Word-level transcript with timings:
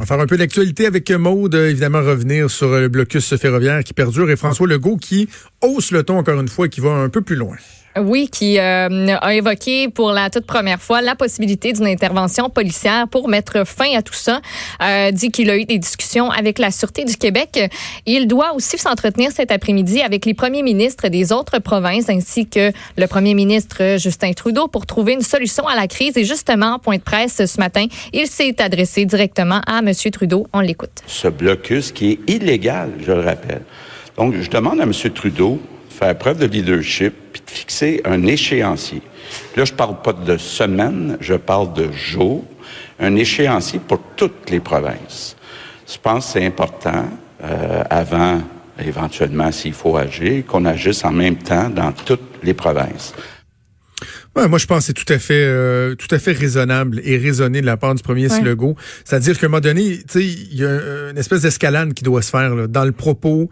On 0.00 0.04
va 0.04 0.06
faire 0.06 0.20
un 0.20 0.26
peu 0.26 0.38
d'actualité 0.38 0.86
avec 0.86 1.10
Maude, 1.10 1.54
évidemment 1.54 2.00
revenir 2.00 2.50
sur 2.50 2.70
le 2.70 2.88
blocus 2.88 3.36
ferroviaire 3.36 3.84
qui 3.84 3.92
perdure 3.92 4.30
et 4.30 4.36
François 4.36 4.66
Legault 4.66 4.96
qui 4.96 5.28
hausse 5.62 5.90
le 5.90 6.02
ton 6.02 6.18
encore 6.18 6.40
une 6.40 6.48
fois 6.48 6.66
et 6.66 6.68
qui 6.68 6.80
va 6.80 6.90
un 6.90 7.08
peu 7.08 7.22
plus 7.22 7.36
loin. 7.36 7.56
Oui, 7.98 8.28
qui 8.30 8.58
euh, 8.60 9.16
a 9.20 9.34
évoqué 9.34 9.88
pour 9.88 10.12
la 10.12 10.30
toute 10.30 10.46
première 10.46 10.80
fois 10.80 11.02
la 11.02 11.16
possibilité 11.16 11.72
d'une 11.72 11.88
intervention 11.88 12.48
policière 12.48 13.08
pour 13.08 13.28
mettre 13.28 13.66
fin 13.66 13.96
à 13.96 14.02
tout 14.02 14.14
ça. 14.14 14.40
Euh, 14.80 15.10
dit 15.10 15.32
qu'il 15.32 15.50
a 15.50 15.56
eu 15.56 15.64
des 15.64 15.78
discussions 15.78 16.30
avec 16.30 16.60
la 16.60 16.70
Sûreté 16.70 17.04
du 17.04 17.16
Québec. 17.16 17.68
Il 18.06 18.28
doit 18.28 18.54
aussi 18.54 18.78
s'entretenir 18.78 19.32
cet 19.32 19.50
après-midi 19.50 20.02
avec 20.02 20.24
les 20.24 20.34
premiers 20.34 20.62
ministres 20.62 21.08
des 21.08 21.32
autres 21.32 21.58
provinces 21.58 22.08
ainsi 22.08 22.46
que 22.46 22.70
le 22.96 23.06
premier 23.08 23.34
ministre 23.34 23.96
Justin 23.98 24.34
Trudeau 24.34 24.68
pour 24.68 24.86
trouver 24.86 25.14
une 25.14 25.22
solution 25.22 25.66
à 25.66 25.74
la 25.74 25.88
crise. 25.88 26.16
Et 26.16 26.24
justement, 26.24 26.78
point 26.78 26.96
de 26.96 27.02
presse 27.02 27.44
ce 27.44 27.58
matin, 27.58 27.86
il 28.12 28.28
s'est 28.28 28.62
adressé 28.62 29.04
directement 29.04 29.62
à 29.66 29.80
M. 29.80 29.92
Trudeau. 30.12 30.46
On 30.52 30.60
l'écoute. 30.60 31.02
Ce 31.08 31.26
blocus 31.26 31.90
qui 31.90 32.12
est 32.12 32.30
illégal, 32.30 32.92
je 33.04 33.10
le 33.10 33.20
rappelle. 33.20 33.62
Donc, 34.20 34.34
je 34.38 34.50
demande 34.50 34.78
à 34.80 34.82
M. 34.82 34.92
Trudeau 35.14 35.58
faire 35.88 36.14
preuve 36.18 36.40
de 36.40 36.44
leadership 36.44 37.14
puis 37.32 37.40
de 37.40 37.50
fixer 37.50 38.02
un 38.04 38.26
échéancier. 38.26 39.00
Là, 39.56 39.64
je 39.64 39.72
parle 39.72 40.02
pas 40.02 40.12
de 40.12 40.36
semaines, 40.36 41.16
je 41.22 41.32
parle 41.32 41.72
de 41.72 41.90
jours, 41.90 42.44
un 42.98 43.16
échéancier 43.16 43.80
pour 43.80 43.98
toutes 44.16 44.50
les 44.50 44.60
provinces. 44.60 45.36
Je 45.90 45.96
pense 45.96 46.26
que 46.26 46.32
c'est 46.32 46.44
important, 46.44 47.08
euh, 47.42 47.82
avant, 47.88 48.42
éventuellement, 48.78 49.50
s'il 49.52 49.72
faut 49.72 49.96
agir, 49.96 50.44
qu'on 50.44 50.66
agisse 50.66 51.02
en 51.02 51.12
même 51.12 51.36
temps 51.36 51.70
dans 51.70 51.92
toutes 51.92 52.20
les 52.42 52.52
provinces. 52.52 53.14
Ouais, 54.36 54.48
moi, 54.48 54.58
je 54.58 54.66
pense 54.66 54.80
que 54.80 54.84
c'est 54.84 54.92
tout 54.92 55.10
à 55.10 55.18
fait, 55.18 55.44
euh, 55.46 55.94
tout 55.94 56.14
à 56.14 56.18
fait 56.18 56.32
raisonnable 56.32 57.00
et 57.04 57.16
raisonné 57.16 57.62
de 57.62 57.66
la 57.66 57.78
part 57.78 57.94
du 57.94 58.02
premier 58.02 58.30
ouais. 58.30 58.40
Legault. 58.42 58.76
C'est-à-dire 59.02 59.38
qu'à 59.38 59.46
un 59.46 59.48
moment 59.48 59.60
donné, 59.60 59.96
tu 59.98 60.04
sais, 60.08 60.24
il 60.24 60.56
y 60.56 60.64
a 60.64 61.10
une 61.10 61.18
espèce 61.18 61.40
d'escalade 61.42 61.94
qui 61.94 62.04
doit 62.04 62.20
se 62.20 62.30
faire 62.30 62.54
là, 62.54 62.66
dans 62.66 62.84
le 62.84 62.92
propos, 62.92 63.48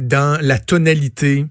dans 0.00 0.38
la 0.40 0.58
tonalité, 0.58 1.46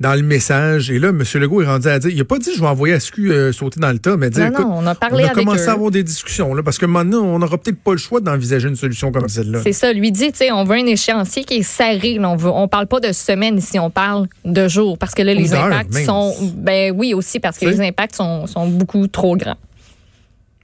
dans 0.00 0.14
le 0.14 0.22
message. 0.22 0.90
Et 0.90 0.98
là, 0.98 1.08
M. 1.08 1.22
Legault 1.34 1.62
est 1.62 1.66
rendu 1.66 1.88
à 1.88 1.98
dire, 1.98 2.10
il 2.10 2.18
n'a 2.18 2.24
pas 2.24 2.38
dit 2.38 2.50
je 2.54 2.60
vais 2.60 2.66
envoyer 2.66 2.98
SQ 2.98 3.18
euh, 3.20 3.52
sauter 3.52 3.80
dans 3.80 3.92
le 3.92 3.98
tas, 3.98 4.16
mais 4.16 4.30
dire, 4.30 4.50
non, 4.50 4.60
non, 4.60 4.74
on 4.78 4.86
a, 4.86 4.94
parlé 4.94 5.24
on 5.24 5.28
a 5.28 5.30
avec 5.30 5.44
commencé 5.44 5.64
eux. 5.64 5.68
à 5.68 5.72
avoir 5.72 5.90
des 5.90 6.02
discussions, 6.02 6.54
là, 6.54 6.62
parce 6.62 6.78
que 6.78 6.86
maintenant, 6.86 7.22
on 7.22 7.38
n'aura 7.38 7.58
peut-être 7.58 7.78
pas 7.78 7.92
le 7.92 7.98
choix 7.98 8.20
d'envisager 8.20 8.68
une 8.68 8.76
solution 8.76 9.12
comme 9.12 9.28
celle-là. 9.28 9.60
C'est 9.62 9.72
ça, 9.72 9.92
lui 9.92 10.10
dit, 10.10 10.32
tu 10.32 10.38
sais, 10.38 10.52
on 10.52 10.64
veut 10.64 10.76
un 10.76 10.86
échéancier 10.86 11.44
qui 11.44 11.58
est 11.58 11.62
serré. 11.62 12.18
Là, 12.18 12.30
on 12.30 12.36
veut, 12.36 12.50
on 12.50 12.68
parle 12.68 12.86
pas 12.86 13.00
de 13.00 13.12
semaines 13.12 13.58
ici, 13.58 13.78
on 13.78 13.90
parle 13.90 14.26
de 14.44 14.68
jours, 14.68 14.98
parce 14.98 15.14
que 15.14 15.22
là, 15.22 15.32
les 15.34 15.54
impacts 15.54 15.94
sont, 16.04 16.34
ben 16.56 16.92
oui 16.96 17.14
aussi, 17.14 17.40
parce 17.40 17.58
que 17.58 17.66
les 17.66 17.80
impacts 17.80 18.16
sont, 18.16 18.46
sont 18.46 18.68
beaucoup 18.68 19.06
trop 19.06 19.36
grands. 19.36 19.58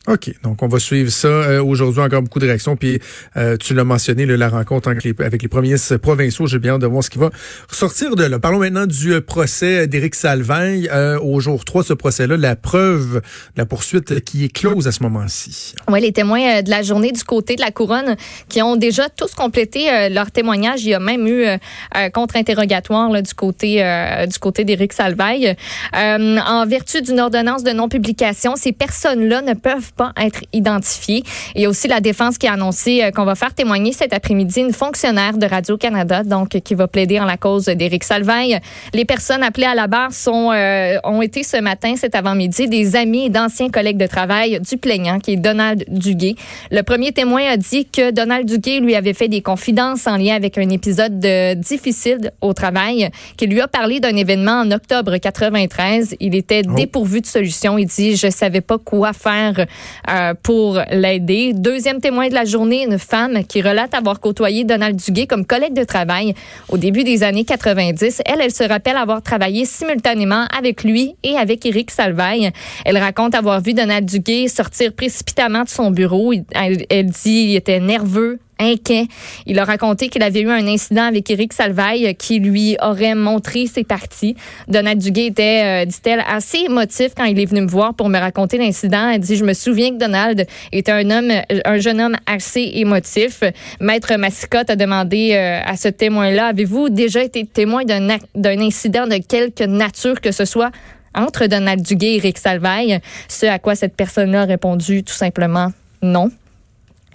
OK. 0.09 0.33
Donc, 0.43 0.63
on 0.63 0.69
va 0.69 0.79
suivre 0.79 1.11
ça. 1.11 1.29
Euh, 1.29 1.63
Aujourd'hui, 1.63 2.01
encore 2.01 2.23
beaucoup 2.23 2.39
de 2.39 2.47
réactions. 2.47 2.77
Puis, 2.77 3.01
euh, 3.37 3.57
tu 3.57 3.75
l'as 3.75 3.85
mentionné, 3.85 4.27
là, 4.27 4.37
la 4.37 4.49
rencontre 4.49 4.89
avec 4.89 5.05
les, 5.05 5.15
avec 5.19 5.43
les 5.43 5.49
premiers 5.49 5.77
provinciaux. 6.01 6.47
J'ai 6.47 6.59
bien 6.59 6.75
hâte 6.75 6.81
de 6.81 6.87
voir 6.87 7.05
ce 7.05 7.11
qui 7.11 7.19
va 7.19 7.31
ressortir 7.69 8.17
de 8.17 8.25
là. 8.25 8.39
Parlons 8.39 8.61
maintenant 8.61 8.87
du 8.87 9.13
euh, 9.13 9.21
procès 9.21 9.87
d'Éric 9.87 10.15
Salvaille. 10.15 10.89
Euh, 10.93 11.19
au 11.21 11.41
jour 11.41 11.65
3 11.65 11.83
de 11.83 11.87
ce 11.89 11.93
procès-là, 11.95 12.37
la 12.37 12.57
preuve 12.57 13.21
la 13.57 13.67
poursuite 13.67 14.25
qui 14.25 14.45
est 14.45 14.49
close 14.49 14.89
à 14.89 14.93
ce 14.93 15.03
moment-ci. 15.03 15.75
Oui, 15.89 16.01
les 16.01 16.13
témoins 16.13 16.59
euh, 16.59 16.63
de 16.63 16.71
la 16.71 16.83
journée 16.83 17.13
du 17.13 17.25
côté 17.25 17.57
de 17.57 17.61
la 17.61 17.71
couronne 17.71 18.17
qui 18.49 18.63
ont 18.63 18.77
déjà 18.77 19.09
tous 19.09 19.35
complété 19.35 20.09
leur 20.11 20.31
témoignage. 20.31 20.83
Il 20.83 20.91
y 20.91 20.95
a 20.95 20.99
même 20.99 21.27
eu 21.27 21.45
un 21.93 22.11
contre-interrogatoire 22.11 23.23
du 23.23 23.35
côté 23.35 23.85
du 24.27 24.39
côté 24.39 24.65
d'Éric. 24.65 24.91
Euh, 25.01 26.39
en 26.39 26.67
vertu 26.67 27.03
d'une 27.03 27.21
ordonnance 27.21 27.63
de 27.63 27.71
non-publication, 27.73 28.57
ces 28.57 28.73
personnes-là 28.73 29.43
ne 29.43 29.55
peuvent 29.55 29.90
pas 29.93 30.13
être 30.21 30.41
identifiées. 30.53 31.23
Il 31.55 31.63
y 31.63 31.67
a 31.67 31.69
aussi 31.69 31.89
la 31.89 32.01
défense 32.01 32.39
qui 32.39 32.47
a 32.47 32.53
annoncé 32.53 33.03
euh, 33.03 33.11
qu'on 33.11 33.25
va 33.25 33.35
faire 33.35 33.55
témoigner 33.55 33.93
cet 33.93 34.13
après-midi 34.13 34.61
une 34.61 34.73
fonctionnaire 34.73 35.37
de 35.37 35.47
Radio-Canada, 35.47 36.23
donc 36.23 36.49
qui 36.49 36.75
va 36.75 36.87
plaider 36.89 37.19
en 37.21 37.25
la 37.25 37.37
cause 37.37 37.67
d'Éric 37.67 38.05
Salvaille. 38.05 38.59
Les 38.95 39.05
personnes 39.05 39.43
appelées 39.43 39.67
à 39.67 39.75
la 39.75 39.87
barre 39.87 40.13
sont 40.13 40.51
euh, 40.53 40.97
ont 41.05 41.23
été 41.23 41.43
ce 41.43 41.57
matin, 41.61 41.95
cet 41.97 42.15
avant-midi, 42.15 42.69
des 42.69 42.97
amis 42.97 43.27
et 43.27 43.29
d'anciens 43.29 43.69
collègues 43.69 43.99
de 43.99 44.07
travail 44.07 44.61
du 44.61 44.77
plaignant, 44.77 45.19
qui 45.19 45.33
est 45.33 45.37
Donald 45.37 45.85
Duguay. 45.89 46.35
Le 46.71 46.83
premier 46.83 47.13
témoin 47.13 47.43
a 47.47 47.57
dit 47.57 47.87
que 47.87 48.11
Donald 48.11 48.47
Duguay 48.47 48.81
lui 48.81 48.95
avait 48.95 49.15
fait 49.15 49.29
des 49.29 49.43
confidences 49.43 50.07
en 50.07 50.17
lien 50.17 50.35
avec 50.35 50.57
un 50.59 50.69
épisode 50.71 51.19
de 51.21 51.55
difficile 51.55 52.33
au 52.41 52.53
travail, 52.53 53.11
qu'il 53.37 53.51
lui 53.51 53.61
a 53.61 53.69
parlé 53.69 54.01
d'un 54.01 54.17
événement 54.17 54.61
en 54.61 54.71
octobre 54.71 55.17
93. 55.17 56.17
Il 56.21 56.35
était 56.35 56.63
Oh. 56.69 56.75
dépourvu 56.75 57.21
de 57.21 57.27
solution. 57.27 57.79
Il 57.79 57.87
dit, 57.87 58.17
je 58.17 58.29
savais 58.31 58.61
pas 58.61 58.79
quoi 58.79 59.13
faire 59.13 59.67
euh, 60.11 60.35
pour 60.43 60.81
l'aider. 60.91 61.53
Deuxième 61.55 62.01
témoin 62.01 62.29
de 62.29 62.35
la 62.35 62.45
journée, 62.45 62.85
une 62.85 62.99
femme 62.99 63.45
qui 63.45 63.63
relate 63.63 63.95
avoir 63.95 64.21
côtoyé 64.21 64.65
Donald 64.65 64.97
Duguay 64.97 65.27
comme 65.27 65.45
collègue 65.45 65.75
de 65.75 65.85
travail 65.85 66.35
au 66.69 66.77
début 66.77 67.05
des 67.05 67.23
années 67.23 67.45
90. 67.45 68.23
Elle, 68.25 68.41
elle 68.41 68.53
se 68.53 68.65
rappelle 68.65 68.97
avoir 68.97 69.23
travaillé 69.23 69.65
simultanément 69.65 70.47
avec 70.57 70.85
lui 70.85 71.15
et 71.23 71.37
avec 71.37 71.65
Éric 71.67 71.91
Salvaille. 71.91 72.51
Elle 72.85 72.99
raconte 72.99 73.35
avoir 73.35 73.61
vu 73.61 73.75
Donald 73.75 74.05
Duguay 74.05 74.49
sortir 74.49 74.93
précipitamment 74.93 75.65
de 75.65 75.69
son 75.69 75.91
bureau. 75.91 76.33
Elle 76.53 77.07
dit 77.07 77.51
il 77.51 77.57
était 77.57 77.81
nerveux, 77.81 78.39
inquiet. 78.61 79.07
Il 79.47 79.59
a 79.59 79.65
raconté 79.65 80.09
qu'il 80.09 80.23
avait 80.23 80.43
eu 80.43 80.51
un 80.51 80.67
incident 80.67 81.05
avec 81.05 81.31
Éric 81.31 81.53
Salvaille 81.53 82.15
qui 82.17 82.39
lui 82.39 82.77
aurait 82.83 83.15
montré 83.15 83.67
ses 83.67 83.85
parties. 83.85 84.37
Donald 84.69 85.01
Duguay 85.01 85.27
était, 85.27 85.83
euh, 85.83 85.85
dit-elle, 85.85 86.23
assez 86.29 86.59
émotif 86.59 87.13
quand 87.17 87.25
il 87.25 87.41
est 87.41 87.47
venu 87.47 87.63
me 87.63 87.69
voir 87.69 87.95
pour 87.95 88.09
me 88.09 88.19
raconter 88.19 88.59
l'incident. 88.59 89.09
Elle 89.11 89.21
dit, 89.21 89.37
je 89.37 89.45
me 89.45 89.55
souviens 89.55 89.91
que 89.91 89.99
Donald 89.99 90.47
était 90.73 90.93
un 90.93 91.11
homme, 91.11 91.33
un 91.65 91.79
jeune 91.79 92.01
homme 92.01 92.17
assez 92.27 92.71
émotif. 92.75 93.43
Maître 93.81 94.15
Massicotte 94.17 94.71
a 94.71 94.77
demandé 94.77 95.33
euh, 95.33 95.61
à 95.65 95.77
ce 95.77 95.89
témoin-là, 95.89 96.47
avez-vous 96.47 96.91
déjà 96.91 97.23
été 97.23 97.47
témoin 97.47 97.85
d'un 97.85 98.61
incident 98.61 99.07
de 99.07 99.17
quelque 99.17 99.65
nature 99.65 100.21
que 100.21 100.33
ce 100.33 100.45
soit 100.45 100.71
entre 101.15 101.47
Donald 101.47 101.83
Duguay 101.83 102.13
et 102.13 102.17
Éric 102.17 102.39
Salvaille? 102.39 103.01
Ce 103.29 103.47
à 103.47 103.59
quoi 103.59 103.75
cette 103.75 103.97
personne-là 103.97 104.43
a 104.43 104.45
répondu 104.45 105.03
tout 105.03 105.15
simplement 105.15 105.73
non. 106.03 106.31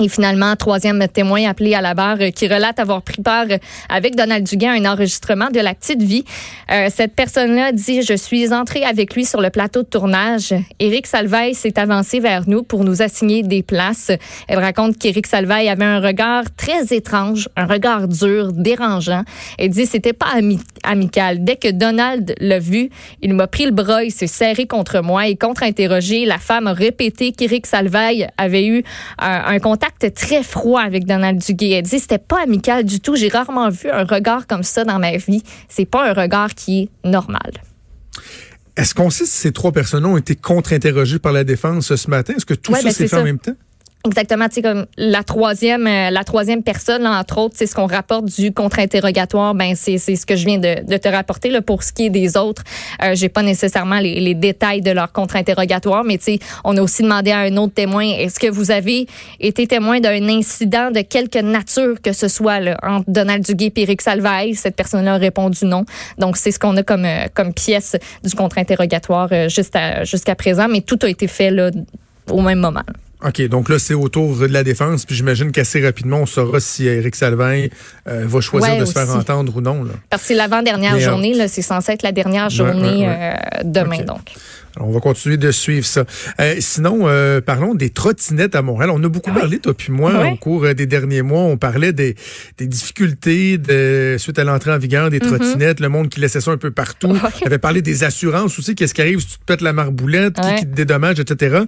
Et 0.02 0.10
finalement, 0.10 0.58
troisième 0.58 1.08
témoin 1.08 1.48
appelé 1.48 1.74
à 1.74 1.80
la 1.80 1.94
barre 1.94 2.18
euh, 2.20 2.30
qui 2.30 2.50
relate 2.50 2.80
avoir 2.80 3.02
pris 3.02 3.22
part 3.22 3.46
euh, 3.50 3.58
avec 3.88 4.18
Donald 4.18 4.46
Duguay 4.46 4.68
à 4.68 4.72
un 4.74 4.86
enregistrement 4.86 5.50
de 5.50 5.62
La 5.62 5.74
Petite 5.74 6.04
Vie. 6.04 6.26
Euh, 6.70 6.90
cette 6.94 7.16
personne-là 7.16 7.72
dit, 7.72 8.02
je 8.02 8.14
suis 8.14 8.54
entrée 8.54 8.84
avec 8.84 9.16
lui 9.16 9.24
sur 9.24 9.40
le 9.40 9.50
plateau 9.50 9.84
de 9.84 9.88
tournage. 9.88 10.54
Éric 10.80 11.08
Salvaille 11.08 11.56
s'est 11.56 11.80
avancé 11.80 12.20
vers 12.20 12.44
nous 12.46 12.64
pour 12.64 12.84
nous 12.84 13.02
assigner 13.02 13.42
des 13.42 13.64
places. 13.64 14.12
Elle 14.50 14.60
raconte 14.60 14.98
qu'Éric 14.98 15.28
Salvaille 15.28 15.70
avait 15.70 15.86
un 15.86 16.02
regard 16.02 16.44
très 16.58 16.94
étrange, 16.94 17.48
un 17.56 17.66
regard 17.66 18.10
dur, 18.10 18.52
dérangeant. 18.52 19.24
Elle 19.58 19.70
dit, 19.70 19.86
c'était 19.86 20.12
pas 20.12 20.28
ami- 20.36 20.60
amical. 20.84 21.46
Dès 21.46 21.56
que 21.56 21.72
Donald 21.72 22.36
l'a 22.42 22.60
vu, 22.60 22.90
il 23.22 23.34
m'a 23.34 23.48
pris 23.48 23.64
le 23.64 23.72
bras, 23.72 24.04
il 24.04 24.12
s'est 24.12 24.28
serré 24.28 24.68
contre 24.68 25.00
moi 25.02 25.30
et 25.30 25.38
contre-interrogé. 25.38 26.26
La 26.26 26.38
femme 26.38 26.68
a 26.68 26.74
répété 26.74 27.32
qu'Éric 27.32 27.66
Salvaille 27.66 28.28
avait 28.38 28.66
eu 28.66 28.80
euh, 28.80 28.82
un 29.20 29.60
contact 29.60 29.85
très 30.14 30.44
froid 30.44 30.82
avec 30.82 31.06
Donald 31.06 31.40
Duguay. 31.40 31.72
Elle 31.72 31.84
dit 31.84 32.00
c'était 32.00 32.18
pas 32.18 32.44
amical 32.44 32.84
du 32.84 33.00
tout. 33.00 33.16
J'ai 33.16 33.30
rarement 33.30 33.70
vu 33.70 33.90
un 33.90 34.04
regard 34.04 34.48
comme 34.48 34.64
ça 34.64 34.84
dans 34.84 35.00
ma 35.00 35.18
vie. 35.18 35.44
C'est 35.70 35.86
pas 35.86 36.10
un 36.10 36.14
regard 36.14 36.54
qui 36.54 36.84
est 36.84 37.08
normal. 37.08 37.52
Est-ce 38.78 38.94
qu'on 38.94 39.10
sait 39.10 39.26
si 39.26 39.38
ces 39.38 39.52
trois 39.54 39.72
personnes 39.72 40.06
ont 40.06 40.18
été 40.18 40.36
contre-interrogées 40.36 41.20
par 41.20 41.32
la 41.32 41.44
défense 41.44 41.96
ce 41.96 42.10
matin? 42.10 42.34
Est-ce 42.36 42.46
que 42.46 42.54
tout 42.54 42.74
Ouais, 42.74 42.80
ça 42.80 42.86
ben, 42.86 42.94
s'est 42.94 43.08
fait 43.08 43.18
en 43.18 43.24
même 43.24 43.40
temps? 43.40 43.56
Exactement, 44.06 44.48
tu 44.48 44.56
sais 44.56 44.62
comme 44.62 44.86
la 44.98 45.24
troisième, 45.24 45.88
euh, 45.88 46.12
la 46.12 46.24
troisième 46.24 46.62
personne, 46.62 47.02
là, 47.02 47.18
entre 47.20 47.40
autres, 47.40 47.56
c'est 47.58 47.66
ce 47.66 47.74
qu'on 47.74 47.88
rapporte 47.88 48.26
du 48.26 48.54
contre-interrogatoire. 48.54 49.56
Ben 49.56 49.74
c'est 49.76 49.98
ce 49.98 50.26
que 50.28 50.36
je 50.36 50.46
viens 50.46 50.60
de, 50.60 50.86
de 50.86 50.98
te 50.98 51.08
rapporter 51.08 51.50
là 51.50 51.62
pour 51.64 51.82
ce 51.82 51.92
qui 51.92 52.06
est 52.06 52.10
des 52.12 52.38
autres. 52.38 52.62
Euh, 53.04 53.16
J'ai 53.16 53.30
pas 53.30 53.42
nécessairement 53.42 53.98
les, 54.00 54.20
les 54.20 54.36
détails 54.36 54.82
de 54.82 54.92
leur 54.92 55.12
contre-interrogatoire, 55.12 56.04
mais 56.04 56.20
tu 56.20 56.26
sais, 56.26 56.40
on 56.64 56.78
a 56.78 56.82
aussi 56.84 57.02
demandé 57.02 57.32
à 57.32 57.40
un 57.40 57.58
autre 57.58 57.74
témoin 57.74 58.04
est-ce 58.06 58.40
que 58.40 58.46
vous 58.48 58.70
avez 58.70 59.08
été 59.40 59.66
témoin 59.66 60.00
d'un 60.00 60.30
incident 60.30 60.92
de 60.92 61.02
quelque 61.02 61.40
nature 61.40 62.00
que 62.00 62.14
ce 62.14 62.28
soit 62.28 62.60
là, 62.60 62.78
entre 62.84 63.06
Donald 63.10 63.44
Duguay 63.44 63.72
et 63.76 63.82
Éric 63.82 64.02
Salvaille? 64.04 64.54
Cette 64.54 64.76
personne-là 64.76 65.16
a 65.16 65.18
répondu 65.18 65.66
non. 65.66 65.84
Donc 66.20 66.38
c'est 66.38 66.52
ce 66.52 66.60
qu'on 66.60 66.78
a 66.78 66.84
comme 66.84 67.06
euh, 67.06 67.26
comme 67.34 67.54
pièce 67.56 67.96
du 68.24 68.36
contre-interrogatoire 68.36 69.30
euh, 69.32 69.50
juste 69.50 69.76
à- 69.76 70.04
jusqu'à 70.04 70.36
présent, 70.36 70.68
mais 70.68 70.82
tout 70.82 71.00
a 71.02 71.10
été 71.10 71.28
fait 71.28 71.50
là 71.50 71.72
au 72.30 72.42
même 72.42 72.60
moment. 72.60 72.82
OK, 73.26 73.42
donc 73.48 73.70
là, 73.70 73.80
c'est 73.80 73.94
autour 73.94 74.38
de 74.38 74.46
la 74.46 74.64
défense, 74.64 75.06
puis 75.06 75.16
j'imagine 75.16 75.52
qu'assez 75.52 75.84
rapidement, 75.84 76.20
on 76.20 76.26
saura 76.26 76.60
si 76.60 76.86
Éric 76.86 77.16
Salvin 77.16 77.68
euh, 78.08 78.26
va 78.26 78.42
choisir 78.42 78.78
de 78.78 78.86
se 78.86 78.92
faire 78.94 79.10
entendre 79.16 79.56
ou 79.56 79.62
non. 79.62 79.84
Là. 79.84 79.94
Parce 80.10 80.24
que 80.24 80.28
c'est 80.30 80.36
l'avant-dernière 80.36 81.00
journée, 81.00 81.34
là, 81.34 81.48
c'est 81.48 81.62
censé 81.62 81.94
être 81.94 82.04
la 82.04 82.12
dernière 82.12 82.50
journée 82.50 83.10
demain, 83.64 84.04
donc 84.04 84.32
on 84.80 84.92
va 84.92 85.00
continuer 85.00 85.38
de 85.38 85.52
suivre 85.52 85.86
ça. 85.86 86.06
Euh, 86.40 86.56
sinon, 86.60 87.08
euh, 87.08 87.42
parlons 87.42 87.76
des 87.76 87.90
trottinettes 87.90 88.56
à 88.56 88.62
Montréal. 88.62 88.90
On 88.92 89.04
a 89.04 89.08
beaucoup 89.08 89.32
parlé, 89.32 89.60
toi 89.60 89.74
puis 89.74 89.92
moi, 89.92 90.28
au 90.32 90.36
cours 90.36 90.66
euh, 90.66 90.74
des 90.74 90.86
derniers 90.86 91.22
mois. 91.22 91.42
On 91.42 91.58
parlait 91.58 91.94
des, 91.94 92.16
des 92.58 92.68
difficultés 92.68 93.58
de, 93.58 94.16
suite 94.20 94.38
à 94.40 94.44
l'entrée 94.44 94.72
en 94.72 94.78
vigueur 94.78 95.10
des 95.10 95.20
mm-hmm. 95.20 95.38
trottinettes, 95.38 95.80
le 95.80 95.90
monde 95.90 96.10
qui 96.10 96.20
laissait 96.20 96.42
ça 96.42 96.52
un 96.52 96.58
peu 96.58 96.72
partout. 96.72 97.08
On 97.42 97.46
avait 97.46 97.58
parlé 97.58 97.82
des 97.82 98.04
assurances 98.04 98.58
aussi. 98.60 98.76
Qu'est-ce 98.76 98.94
qui 98.94 99.02
arrive 99.02 99.20
si 99.20 99.28
tu 99.28 99.38
te 99.40 99.46
pètes 99.46 99.62
la 99.62 99.74
marboulette, 99.74 100.36
qui, 100.36 100.56
qui, 100.56 100.66
te 100.66 100.76
dédommage, 100.76 101.20
etc. 101.20 101.60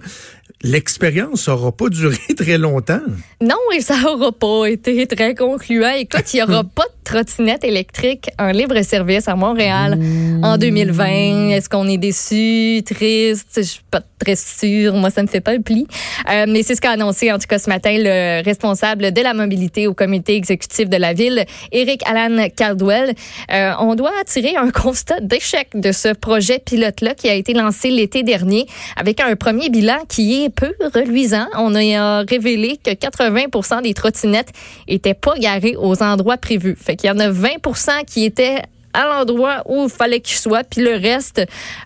L'expérience 0.62 1.48
n'aura 1.48 1.72
pas 1.72 1.88
duré 1.88 2.18
très 2.36 2.58
longtemps. 2.58 3.00
Non, 3.40 3.56
et 3.74 3.80
ça 3.80 3.96
n'aura 4.00 4.32
pas 4.32 4.66
été 4.66 5.06
très 5.06 5.34
concluant. 5.34 5.92
Écoute, 5.92 6.34
il 6.34 6.36
n'y 6.36 6.42
aura 6.42 6.64
pas 6.64 6.84
de 6.97 6.97
trottinette 7.08 7.64
électrique 7.64 8.28
en 8.38 8.50
libre 8.50 8.82
service 8.82 9.28
à 9.28 9.34
Montréal 9.34 9.98
en 10.42 10.58
2020. 10.58 11.48
Est-ce 11.50 11.68
qu'on 11.70 11.88
est 11.88 11.96
déçu? 11.96 12.82
triste. 12.84 13.54
Je 13.56 13.62
suis 13.62 13.82
pas 13.90 14.02
très 14.18 14.36
sûre. 14.36 14.94
Moi, 14.94 15.10
ça 15.10 15.22
ne 15.22 15.28
fait 15.28 15.40
pas 15.40 15.54
le 15.54 15.62
pli. 15.62 15.86
Euh, 16.30 16.46
mais 16.48 16.62
c'est 16.62 16.74
ce 16.74 16.80
qu'a 16.80 16.90
annoncé, 16.90 17.32
en 17.32 17.38
tout 17.38 17.46
cas, 17.48 17.58
ce 17.58 17.68
matin, 17.68 17.96
le 17.96 18.42
responsable 18.44 19.12
de 19.12 19.20
la 19.22 19.34
mobilité 19.34 19.86
au 19.86 19.94
comité 19.94 20.36
exécutif 20.36 20.88
de 20.88 20.96
la 20.96 21.12
ville, 21.12 21.44
Eric 21.72 22.02
Alan 22.06 22.48
Caldwell. 22.54 23.14
Euh, 23.52 23.72
on 23.80 23.94
doit 23.94 24.12
tirer 24.26 24.56
un 24.56 24.70
constat 24.72 25.20
d'échec 25.20 25.68
de 25.74 25.92
ce 25.92 26.12
projet 26.12 26.58
pilote-là 26.58 27.14
qui 27.14 27.28
a 27.28 27.34
été 27.34 27.54
lancé 27.54 27.90
l'été 27.90 28.22
dernier 28.22 28.66
avec 28.96 29.20
un 29.20 29.34
premier 29.36 29.70
bilan 29.70 29.98
qui 30.08 30.44
est 30.44 30.50
peu 30.50 30.74
reluisant. 30.94 31.46
On 31.56 31.74
a 31.74 32.22
révélé 32.22 32.78
que 32.82 32.90
80% 32.90 33.82
des 33.82 33.94
trottinettes 33.94 34.50
étaient 34.86 35.14
pas 35.14 35.34
garées 35.38 35.76
aux 35.76 36.02
endroits 36.02 36.36
prévus. 36.36 36.76
Fait 36.76 36.96
qu'il 36.96 37.08
y 37.08 37.12
en 37.12 37.18
a 37.18 37.30
20% 37.30 38.04
qui 38.06 38.24
étaient 38.24 38.62
à 38.98 39.06
l'endroit 39.06 39.62
où 39.66 39.84
il 39.84 39.90
fallait 39.90 40.20
qu'il 40.20 40.36
soit, 40.36 40.64
puis 40.64 40.82
le 40.82 40.96
reste, 40.96 41.40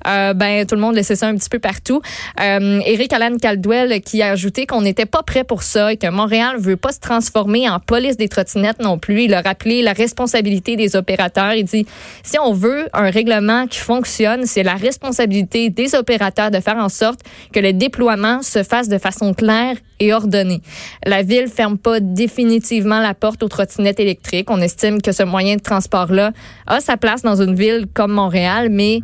euh, 0.06 0.32
ben 0.32 0.64
tout 0.66 0.74
le 0.74 0.80
monde 0.80 0.94
laissait 0.94 1.16
ça 1.16 1.26
un 1.26 1.36
petit 1.36 1.50
peu 1.50 1.58
partout. 1.58 2.00
Euh, 2.40 2.80
Éric 2.86 3.12
Alan 3.12 3.36
Caldwell 3.36 4.00
qui 4.00 4.22
a 4.22 4.30
ajouté 4.30 4.66
qu'on 4.66 4.80
n'était 4.80 5.06
pas 5.06 5.22
prêt 5.22 5.44
pour 5.44 5.62
ça 5.62 5.92
et 5.92 5.98
que 5.98 6.06
Montréal 6.08 6.56
veut 6.58 6.78
pas 6.78 6.92
se 6.92 7.00
transformer 7.00 7.68
en 7.68 7.80
police 7.80 8.16
des 8.16 8.28
trottinettes 8.28 8.80
non 8.80 8.98
plus. 8.98 9.24
Il 9.24 9.34
a 9.34 9.42
rappelé 9.42 9.82
la 9.82 9.92
responsabilité 9.92 10.76
des 10.76 10.96
opérateurs. 10.96 11.52
Il 11.52 11.64
dit 11.64 11.86
si 12.22 12.38
on 12.38 12.54
veut 12.54 12.88
un 12.94 13.10
règlement 13.10 13.66
qui 13.66 13.78
fonctionne, 13.78 14.46
c'est 14.46 14.62
la 14.62 14.74
responsabilité 14.74 15.68
des 15.68 15.94
opérateurs 15.94 16.50
de 16.50 16.60
faire 16.60 16.78
en 16.78 16.88
sorte 16.88 17.20
que 17.52 17.60
le 17.60 17.74
déploiement 17.74 18.40
se 18.40 18.62
fasse 18.62 18.88
de 18.88 18.96
façon 18.96 19.34
claire 19.34 19.76
et 20.02 20.12
ordonnée. 20.12 20.60
La 21.06 21.22
ville 21.22 21.48
ferme 21.48 21.78
pas 21.78 22.00
définitivement 22.00 23.00
la 23.00 23.14
porte 23.14 23.42
aux 23.42 23.48
trottinettes 23.48 24.00
électriques. 24.00 24.50
On 24.50 24.60
estime 24.60 25.00
que 25.00 25.12
ce 25.12 25.22
moyen 25.22 25.56
de 25.56 25.62
transport-là 25.62 26.32
a 26.66 26.80
sa 26.80 26.96
place 26.96 27.22
dans 27.22 27.40
une 27.40 27.54
ville 27.54 27.86
comme 27.94 28.12
Montréal, 28.12 28.68
mais 28.70 29.00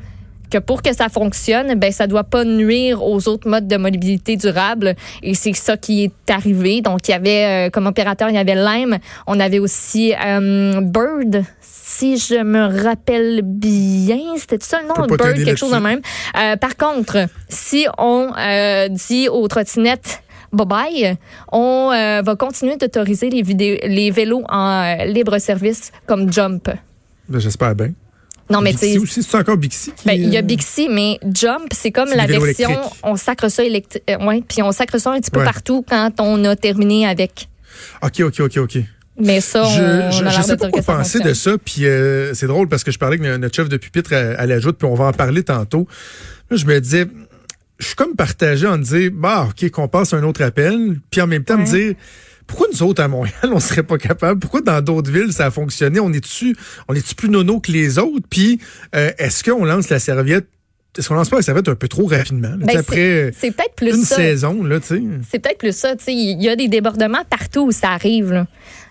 que 0.50 0.58
pour 0.58 0.82
que 0.82 0.94
ça 0.94 1.08
fonctionne, 1.08 1.74
ben 1.74 1.92
ça 1.92 2.06
doit 2.06 2.24
pas 2.24 2.44
nuire 2.44 3.02
aux 3.04 3.28
autres 3.28 3.48
modes 3.48 3.68
de 3.68 3.76
mobilité 3.76 4.36
durable 4.36 4.94
et 5.22 5.34
c'est 5.34 5.52
ça 5.52 5.76
qui 5.76 6.04
est 6.04 6.30
arrivé. 6.30 6.80
Donc 6.80 7.06
il 7.08 7.10
y 7.10 7.14
avait 7.14 7.66
euh, 7.66 7.70
comme 7.70 7.86
opérateur, 7.86 8.28
il 8.30 8.34
y 8.34 8.38
avait 8.38 8.54
Lime, 8.54 8.98
on 9.26 9.38
avait 9.40 9.58
aussi 9.58 10.14
euh, 10.14 10.80
Bird 10.80 11.44
si 11.60 12.18
je 12.18 12.42
me 12.42 12.82
rappelle 12.84 13.40
bien, 13.42 14.18
c'était 14.36 14.58
ça 14.60 14.80
le 14.80 14.88
nom? 14.88 15.06
Bird 15.06 15.36
quelque 15.36 15.56
chose 15.56 15.72
de 15.72 15.78
même. 15.78 16.00
Euh, 16.38 16.56
par 16.56 16.76
contre, 16.76 17.26
si 17.48 17.86
on 17.96 18.30
dit 18.90 19.28
aux 19.28 19.48
trottinettes 19.48 20.22
bye 20.52 20.66
bye, 20.66 21.16
on 21.52 21.90
va 21.90 22.36
continuer 22.36 22.76
d'autoriser 22.76 23.30
les, 23.30 23.42
les 23.42 24.10
vélos 24.10 24.44
en 24.48 25.04
libre 25.04 25.38
service 25.38 25.92
comme 26.06 26.32
Jump. 26.32 26.70
Ben, 27.28 27.38
j'espère 27.38 27.74
bien. 27.74 27.92
Non, 28.50 28.62
mais 28.62 28.72
Bixi 28.72 28.98
aussi, 28.98 29.22
c'est 29.22 29.36
encore 29.36 29.58
Bixi 29.58 29.92
ben, 30.06 30.14
Il 30.14 30.30
y 30.30 30.36
a 30.36 30.42
Bixi, 30.42 30.88
mais 30.88 31.18
Jump, 31.34 31.68
c'est 31.72 31.90
comme 31.90 32.08
la 32.08 32.26
version, 32.26 32.70
on 33.02 33.16
sacre 33.16 33.50
ça 33.50 33.62
électrique, 33.62 34.02
euh, 34.08 34.24
ouais, 34.24 34.42
puis 34.46 34.62
on 34.62 34.72
sacre 34.72 34.98
ça 34.98 35.12
un 35.12 35.20
petit 35.20 35.30
peu 35.30 35.44
partout 35.44 35.84
quand 35.86 36.12
on 36.20 36.42
a 36.44 36.56
terminé 36.56 37.06
avec. 37.06 37.48
OK, 38.02 38.20
OK, 38.20 38.40
OK, 38.40 38.56
OK. 38.56 38.78
Mais 39.20 39.40
ça, 39.40 39.64
on, 39.64 40.10
je, 40.10 40.42
sais 40.42 40.56
pas 40.56 40.70
quoi 40.70 40.82
penser 40.82 41.18
de 41.18 41.34
ça. 41.34 41.58
Puis 41.62 41.86
euh, 41.86 42.32
c'est 42.34 42.46
drôle 42.46 42.68
parce 42.68 42.84
que 42.84 42.92
je 42.92 42.98
parlais 42.98 43.18
avec 43.18 43.40
notre 43.40 43.54
chef 43.54 43.68
de 43.68 43.76
pupitre 43.76 44.14
à, 44.14 44.40
à 44.40 44.46
puis 44.46 44.72
on 44.84 44.94
va 44.94 45.06
en 45.06 45.12
parler 45.12 45.42
tantôt. 45.42 45.88
Là, 46.50 46.56
je 46.56 46.64
me 46.66 46.80
disais, 46.80 47.06
je 47.78 47.86
suis 47.86 47.94
comme 47.96 48.14
partagé 48.14 48.66
en 48.66 48.78
disant, 48.78 49.08
bah, 49.12 49.48
OK, 49.50 49.70
qu'on 49.70 49.88
passe 49.88 50.12
un 50.12 50.22
autre 50.24 50.42
appel, 50.42 50.96
puis 51.10 51.20
en 51.20 51.26
même 51.26 51.44
temps 51.44 51.58
me 51.58 51.64
dire, 51.64 51.94
pourquoi 52.46 52.66
nous 52.72 52.82
autres 52.82 53.02
à 53.02 53.08
Montréal, 53.08 53.34
on 53.52 53.60
serait 53.60 53.84
pas 53.84 53.98
capable? 53.98 54.40
Pourquoi 54.40 54.62
dans 54.62 54.80
d'autres 54.80 55.12
villes, 55.12 55.32
ça 55.32 55.46
a 55.46 55.50
fonctionné? 55.50 56.00
On 56.00 56.12
est-tu, 56.12 56.56
on 56.88 56.94
est-tu 56.94 57.14
plus 57.14 57.28
nono 57.28 57.60
que 57.60 57.70
les 57.70 57.98
autres? 57.98 58.26
Puis, 58.28 58.58
euh, 58.96 59.12
est-ce 59.18 59.44
qu'on 59.44 59.64
lance 59.64 59.88
la 59.90 60.00
serviette? 60.00 60.48
Est-ce 60.96 61.08
qu'on 61.08 61.14
lance 61.14 61.28
pas 61.28 61.36
la 61.36 61.42
serviette 61.42 61.68
un 61.68 61.76
peu 61.76 61.86
trop 61.86 62.06
rapidement? 62.06 62.54
Ben, 62.56 62.78
après 62.78 63.30
c'est 63.38 63.52
peut-être 63.52 63.74
plus 63.76 63.94
une 63.94 64.04
saison, 64.04 64.64
là, 64.64 64.80
tu 64.80 64.86
sais? 64.86 65.02
C'est 65.30 65.38
peut-être 65.38 65.58
plus 65.58 65.76
ça, 65.76 65.94
tu 65.94 66.04
sais. 66.04 66.12
Il 66.12 66.42
y 66.42 66.48
a 66.48 66.56
des 66.56 66.66
débordements 66.66 67.22
partout 67.30 67.66
où 67.66 67.72
ça 67.72 67.90
arrive, 67.90 68.32
là. 68.32 68.46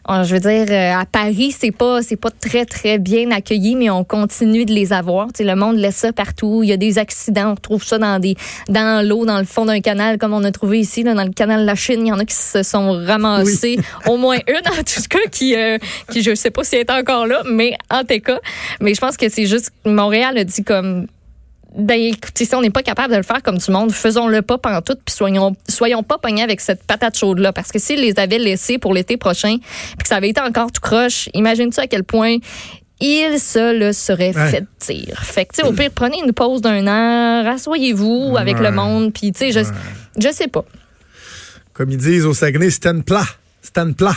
Ah, 0.10 0.24
je 0.24 0.34
veux 0.34 0.40
dire, 0.40 0.66
euh, 0.70 1.02
à 1.02 1.06
Paris, 1.06 1.54
c'est 1.58 1.72
pas, 1.72 2.02
c'est 2.02 2.16
pas 2.16 2.32
très, 2.32 2.64
très 2.64 2.98
bien 2.98 3.30
accueilli, 3.32 3.76
mais 3.76 3.90
on 3.90 4.06
continue 4.06 4.64
de 4.64 4.72
les 4.72 4.94
avoir. 4.94 5.28
Tu 5.28 5.40
sais, 5.40 5.44
le 5.44 5.56
monde 5.56 5.76
laisse 5.76 5.98
ça 5.98 6.14
partout. 6.14 6.62
Il 6.64 6.70
y 6.70 6.72
a 6.72 6.78
des 6.78 6.98
accidents. 6.98 7.52
On 7.52 7.56
trouve 7.56 7.84
ça 7.84 7.98
dans 7.98 8.18
des, 8.18 8.36
dans 8.70 9.06
l'eau, 9.06 9.26
dans 9.26 9.38
le 9.38 9.44
fond 9.44 9.66
d'un 9.66 9.82
canal, 9.82 10.18
comme 10.18 10.32
on 10.34 10.46
a 10.46 10.52
trouvé 10.54 10.80
ici, 10.80 11.04
là, 11.04 11.14
dans 11.14 11.26
le 11.26 11.34
canal 11.34 11.62
de 11.62 11.66
la 11.66 11.76
Chine. 11.76 12.06
Il 12.06 12.08
y 12.08 12.12
en 12.14 12.20
a 12.20 12.24
qui 12.24 12.36
se 12.36 12.64
sont 12.64 12.92
ramassés. 12.92 13.80
Au 14.08 14.16
moins 14.16 14.38
une, 14.48 14.56
en 14.56 14.84
tout 14.84 15.02
cas, 15.10 15.30
qui, 15.30 15.56
euh, 15.58 15.78
qui, 16.10 16.22
je 16.22 16.34
sais 16.36 16.52
pas 16.52 16.64
si 16.64 16.76
elle 16.76 16.82
est 16.82 16.92
encore 16.92 17.28
là, 17.28 17.44
mais 17.46 17.74
en 17.90 18.06
tout 18.06 18.20
cas. 18.22 18.40
Mais 18.80 18.94
je 18.94 19.02
pense 19.02 19.18
que 19.18 19.28
c'est 19.28 19.46
juste, 19.46 19.72
Montréal 19.86 20.38
a 20.38 20.46
dit 20.46 20.64
comme, 20.64 21.08
ben 21.76 22.00
écoutez, 22.00 22.46
si 22.46 22.56
on 22.56 22.62
n'est 22.62 22.70
pas 22.70 22.84
capable 22.84 23.12
de 23.12 23.18
le 23.18 23.24
faire 23.24 23.44
comme 23.44 23.58
du 23.58 23.72
monde, 23.72 23.92
faisons-le 23.92 24.42
pas 24.42 24.58
pendant 24.58 24.82
tout, 24.82 24.96
puis 24.96 25.14
soyons, 25.14 25.56
soyons 25.68 26.04
pas 26.04 26.18
pognés 26.18 26.44
avec 26.44 26.62
cette 26.62 26.84
patate 26.84 27.18
chaude-là. 27.18 27.54
Parce 27.54 27.72
que 27.72 27.80
s'ils 27.80 28.02
les 28.02 28.18
avaient 28.18 28.40
laissés 28.40 28.78
pour 28.78 28.94
l'été 28.94 29.18
prochain, 29.18 29.58
puis 29.58 29.98
que 30.04 30.08
ça 30.08 30.16
avait 30.16 30.30
été 30.30 30.42
encore 30.42 30.72
tout 30.72 30.82
croche, 30.82 31.30
imagine-tu 31.34 31.80
à 31.80 31.88
quel 31.88 32.04
point 32.04 32.38
il 33.00 33.40
se 33.40 33.78
le 33.78 33.94
serait 33.94 34.34
fait 34.34 34.66
dire. 34.88 35.20
Fait 35.22 35.46
que, 35.46 35.54
tu 35.54 35.62
sais, 35.62 35.68
au 35.68 35.72
pire, 35.72 35.92
prenez 35.94 36.20
une 36.24 36.34
pause 36.34 36.62
d'un 36.62 36.88
an, 36.88 37.44
rassoyez-vous 37.44 38.36
avec 38.38 38.60
le 38.60 38.72
monde, 38.72 39.14
puis, 39.14 39.32
tu 39.32 39.40
sais, 39.40 39.52
je, 39.52 39.70
je 40.20 40.34
sais 40.34 40.48
pas. 40.48 40.66
Comme 41.74 41.92
ils 41.92 41.98
disent 41.98 42.26
au 42.26 42.34
Saguenay, 42.34 42.72
stand 42.72 43.06
plat. 43.06 43.26
Stand 43.62 43.96
plat. 43.96 44.16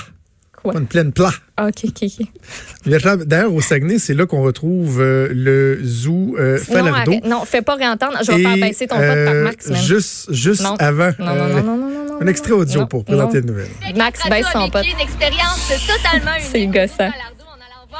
Quoi? 0.62 0.74
Une 0.74 0.86
pleine 0.86 1.12
plat. 1.12 1.30
Ah, 1.56 1.68
OK, 1.68 1.84
OK, 1.84 2.04
OK. 2.04 3.26
D'ailleurs, 3.26 3.52
au 3.54 3.60
Saguenay, 3.60 3.98
c'est 3.98 4.14
là 4.14 4.26
qu'on 4.26 4.42
retrouve 4.42 5.00
euh, 5.00 5.28
le 5.32 5.78
zoo 5.82 6.36
euh, 6.38 6.58
Falardeau. 6.58 7.12
Non, 7.12 7.20
non, 7.40 7.44
fais 7.44 7.62
pas 7.62 7.74
réentendre. 7.76 8.18
Je 8.22 8.32
vais 8.32 8.42
faire 8.42 8.56
baisser 8.56 8.86
ton 8.86 8.96
euh, 8.98 9.14
pote 9.14 9.24
par 9.34 9.42
Max. 9.44 9.66
Même. 9.68 9.82
Juste, 9.82 10.32
juste 10.32 10.64
avant. 10.78 11.10
Non, 11.18 11.34
non, 11.34 11.48
non, 11.48 11.62
non, 11.62 11.76
non, 11.76 12.04
non, 12.06 12.18
Un 12.20 12.26
extrait 12.26 12.52
audio 12.52 12.86
pour 12.86 13.04
présenter 13.04 13.38
une 13.38 13.46
nouvelle. 13.46 13.68
Max 13.96 14.20
baisse 14.28 14.46
son 14.52 14.68
pote. 14.70 14.84
une 14.86 15.00
expérience 15.00 15.72
totalement 15.86 16.32
unique. 16.36 16.48
C'est 16.50 16.66
gossant. 16.66 17.10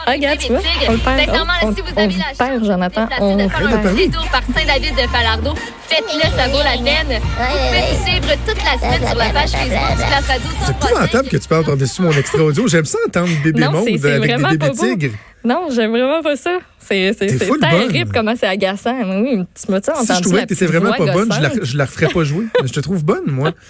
Ah, 0.07 0.12
regarde, 0.12 0.38
tu 0.38 0.49
vois, 0.49 0.61
on 0.88 0.92
le 0.92 0.99
perd. 0.99 1.30
On, 1.62 1.69
on, 1.69 1.75
si 1.75 1.80
vous 1.83 1.99
avez 1.99 2.14
on 2.14 2.19
la 2.19 2.47
perd, 2.47 2.64
Jonathan. 2.64 3.09
On 3.21 3.37
de 3.37 3.49
faire 3.49 3.61
un 3.61 4.30
par 4.30 4.42
Saint-David 4.54 4.95
de 4.95 5.09
Falardeau. 5.09 5.54
Faites-le, 5.88 6.23
ça 6.37 6.49
vaut 6.49 6.62
la 6.62 6.83
peine. 6.83 7.21
Vous 7.21 7.37
pouvez 7.37 7.80
nous 7.80 8.07
suivre 8.07 8.35
toute 8.47 8.64
la 8.64 8.78
semaine 8.78 9.09
sur 9.09 9.19
la 9.19 9.30
page 9.30 9.50
Facebook 9.50 10.26
Radio. 10.26 10.50
C'est 10.64 10.73
épouvantable 10.73 11.28
que 11.28 11.37
tu 11.37 11.49
parles 11.49 11.64
par-dessus 11.64 12.02
mon 12.02 12.12
extra 12.12 12.42
audio. 12.42 12.69
J'aime 12.69 12.85
ça 12.85 12.99
entendre 13.07 13.30
bébé 13.42 13.69
monde 13.69 13.88
avec 13.88 14.37
des 14.38 14.57
bébés 14.57 14.71
tigres. 14.73 15.14
Non, 15.45 15.69
j'aime 15.71 15.90
vraiment 15.90 16.23
pas 16.23 16.37
ça. 16.37 16.59
C'est 16.80 17.14
terrible 17.61 18.11
comment 18.12 18.35
c'est 18.38 18.47
agaçant. 18.47 18.97
Oui, 19.23 19.38
tu 19.54 19.71
m'as 19.71 19.78
entendu 19.78 20.07
Si 20.07 20.14
je 20.14 20.21
trouvais 20.23 20.42
que 20.42 20.47
t'étais 20.49 20.66
vraiment 20.66 20.92
pas 20.92 21.12
bonne, 21.12 21.33
je 21.33 21.40
la, 21.40 21.50
je 21.62 21.76
la 21.76 21.85
referais 21.85 22.09
pas 22.09 22.25
jouer. 22.25 22.47
je 22.64 22.73
te 22.73 22.80
trouve 22.80 23.04
bonne, 23.04 23.26
moi. 23.26 23.52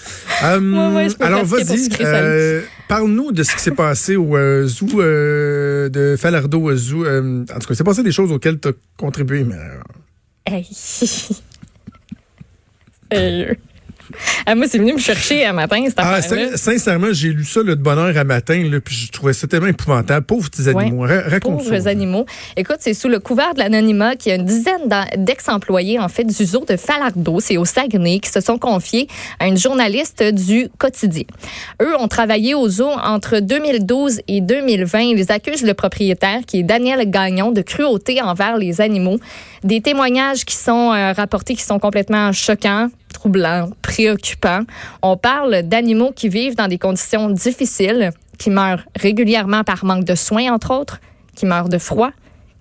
Euh, 0.43 1.09
alors, 1.21 1.45
vas-y, 1.45 1.89
euh, 2.01 2.63
parle-nous 2.91 3.31
de 3.31 3.45
ce 3.45 3.55
qui 3.55 3.63
s'est 3.63 3.71
passé 3.71 4.17
au 4.17 4.37
euh, 4.37 4.67
zoo 4.67 5.01
euh, 5.01 5.89
de 5.89 6.17
Falardeau. 6.19 6.75
Zoo. 6.75 7.07
en 7.07 7.45
tout 7.45 7.69
cas, 7.69 7.75
c'est 7.75 7.85
passé 7.85 8.03
des 8.03 8.11
choses 8.11 8.33
auxquelles 8.33 8.59
tu 8.59 8.67
as 8.69 8.73
contribué. 8.97 9.45
Mais... 9.45 9.55
Hey. 10.45 10.67
Ah, 14.47 14.55
moi, 14.55 14.67
c'est 14.69 14.79
venu 14.79 14.95
me 14.95 14.99
chercher 14.99 15.45
à 15.45 15.52
matin, 15.52 15.85
cette 15.87 15.99
ah, 15.99 16.21
Sincèrement, 16.57 17.09
j'ai 17.12 17.29
lu 17.29 17.45
ça 17.45 17.62
le 17.62 17.76
de 17.76 17.83
bonheur 17.83 18.17
à 18.17 18.25
matin, 18.25 18.62
là, 18.71 18.81
puis 18.81 18.95
je 18.95 19.12
trouvais 19.12 19.33
ça 19.33 19.47
tellement 19.47 19.69
épouvantable. 19.69 20.26
Pauvres 20.26 20.50
petits 20.50 20.69
animaux. 20.69 21.07
Pauvres 21.40 21.88
animaux. 21.88 22.26
Écoute, 22.57 22.79
c'est 22.81 22.95
sous 22.95 23.09
le 23.09 23.21
couvert 23.21 23.55
de 23.55 23.61
l'anonymat 23.61 24.17
qu'il 24.17 24.31
y 24.31 24.33
a 24.33 24.38
une 24.38 24.45
dizaine 24.45 24.88
d'ex-employés, 25.17 25.99
en 25.99 26.09
fait, 26.09 26.25
du 26.25 26.45
zoo 26.45 26.64
de 26.64 26.76
Falardeau, 26.76 27.40
c'est 27.40 27.57
au 27.57 27.64
Saguenay, 27.64 28.21
qui 28.21 28.31
se 28.31 28.40
sont 28.40 28.59
confiés 28.59 29.09
à 29.38 29.47
une 29.47 29.57
journaliste 29.57 30.23
du 30.23 30.69
quotidien. 30.79 31.25
Eux 31.83 31.97
ont 31.99 32.09
travaillé 32.09 32.55
au 32.55 32.69
zoo 32.69 32.90
entre 33.02 33.40
2012 33.40 34.21
et 34.29 34.40
2020. 34.40 35.00
Ils 35.00 35.33
accusent 35.33 35.64
le 35.64 35.75
propriétaire, 35.75 36.40
qui 36.47 36.61
est 36.61 36.62
Daniel 36.62 37.09
Gagnon, 37.11 37.52
de 37.52 37.62
cruauté 37.62 38.21
envers 38.23 38.57
les 38.57 38.81
animaux. 38.81 39.19
Des 39.64 39.81
témoignages 39.81 40.45
qui 40.45 40.57
sont 40.57 40.93
euh, 40.93 41.12
rapportés 41.12 41.55
qui 41.55 41.62
sont 41.62 41.79
complètement 41.79 42.33
choquants 42.33 42.88
troublant, 43.12 43.71
préoccupant. 43.83 44.61
On 45.02 45.17
parle 45.17 45.62
d'animaux 45.62 46.12
qui 46.14 46.29
vivent 46.29 46.57
dans 46.57 46.69
des 46.69 46.79
conditions 46.79 47.29
difficiles, 47.31 48.11
qui 48.38 48.50
meurent 48.50 48.85
régulièrement 48.97 49.64
par 49.64 49.85
manque 49.85 50.05
de 50.05 50.14
soins, 50.14 50.52
entre 50.52 50.73
autres, 50.73 51.00
qui 51.35 51.47
meurent 51.47 51.69
de 51.69 51.79
froid, 51.79 52.11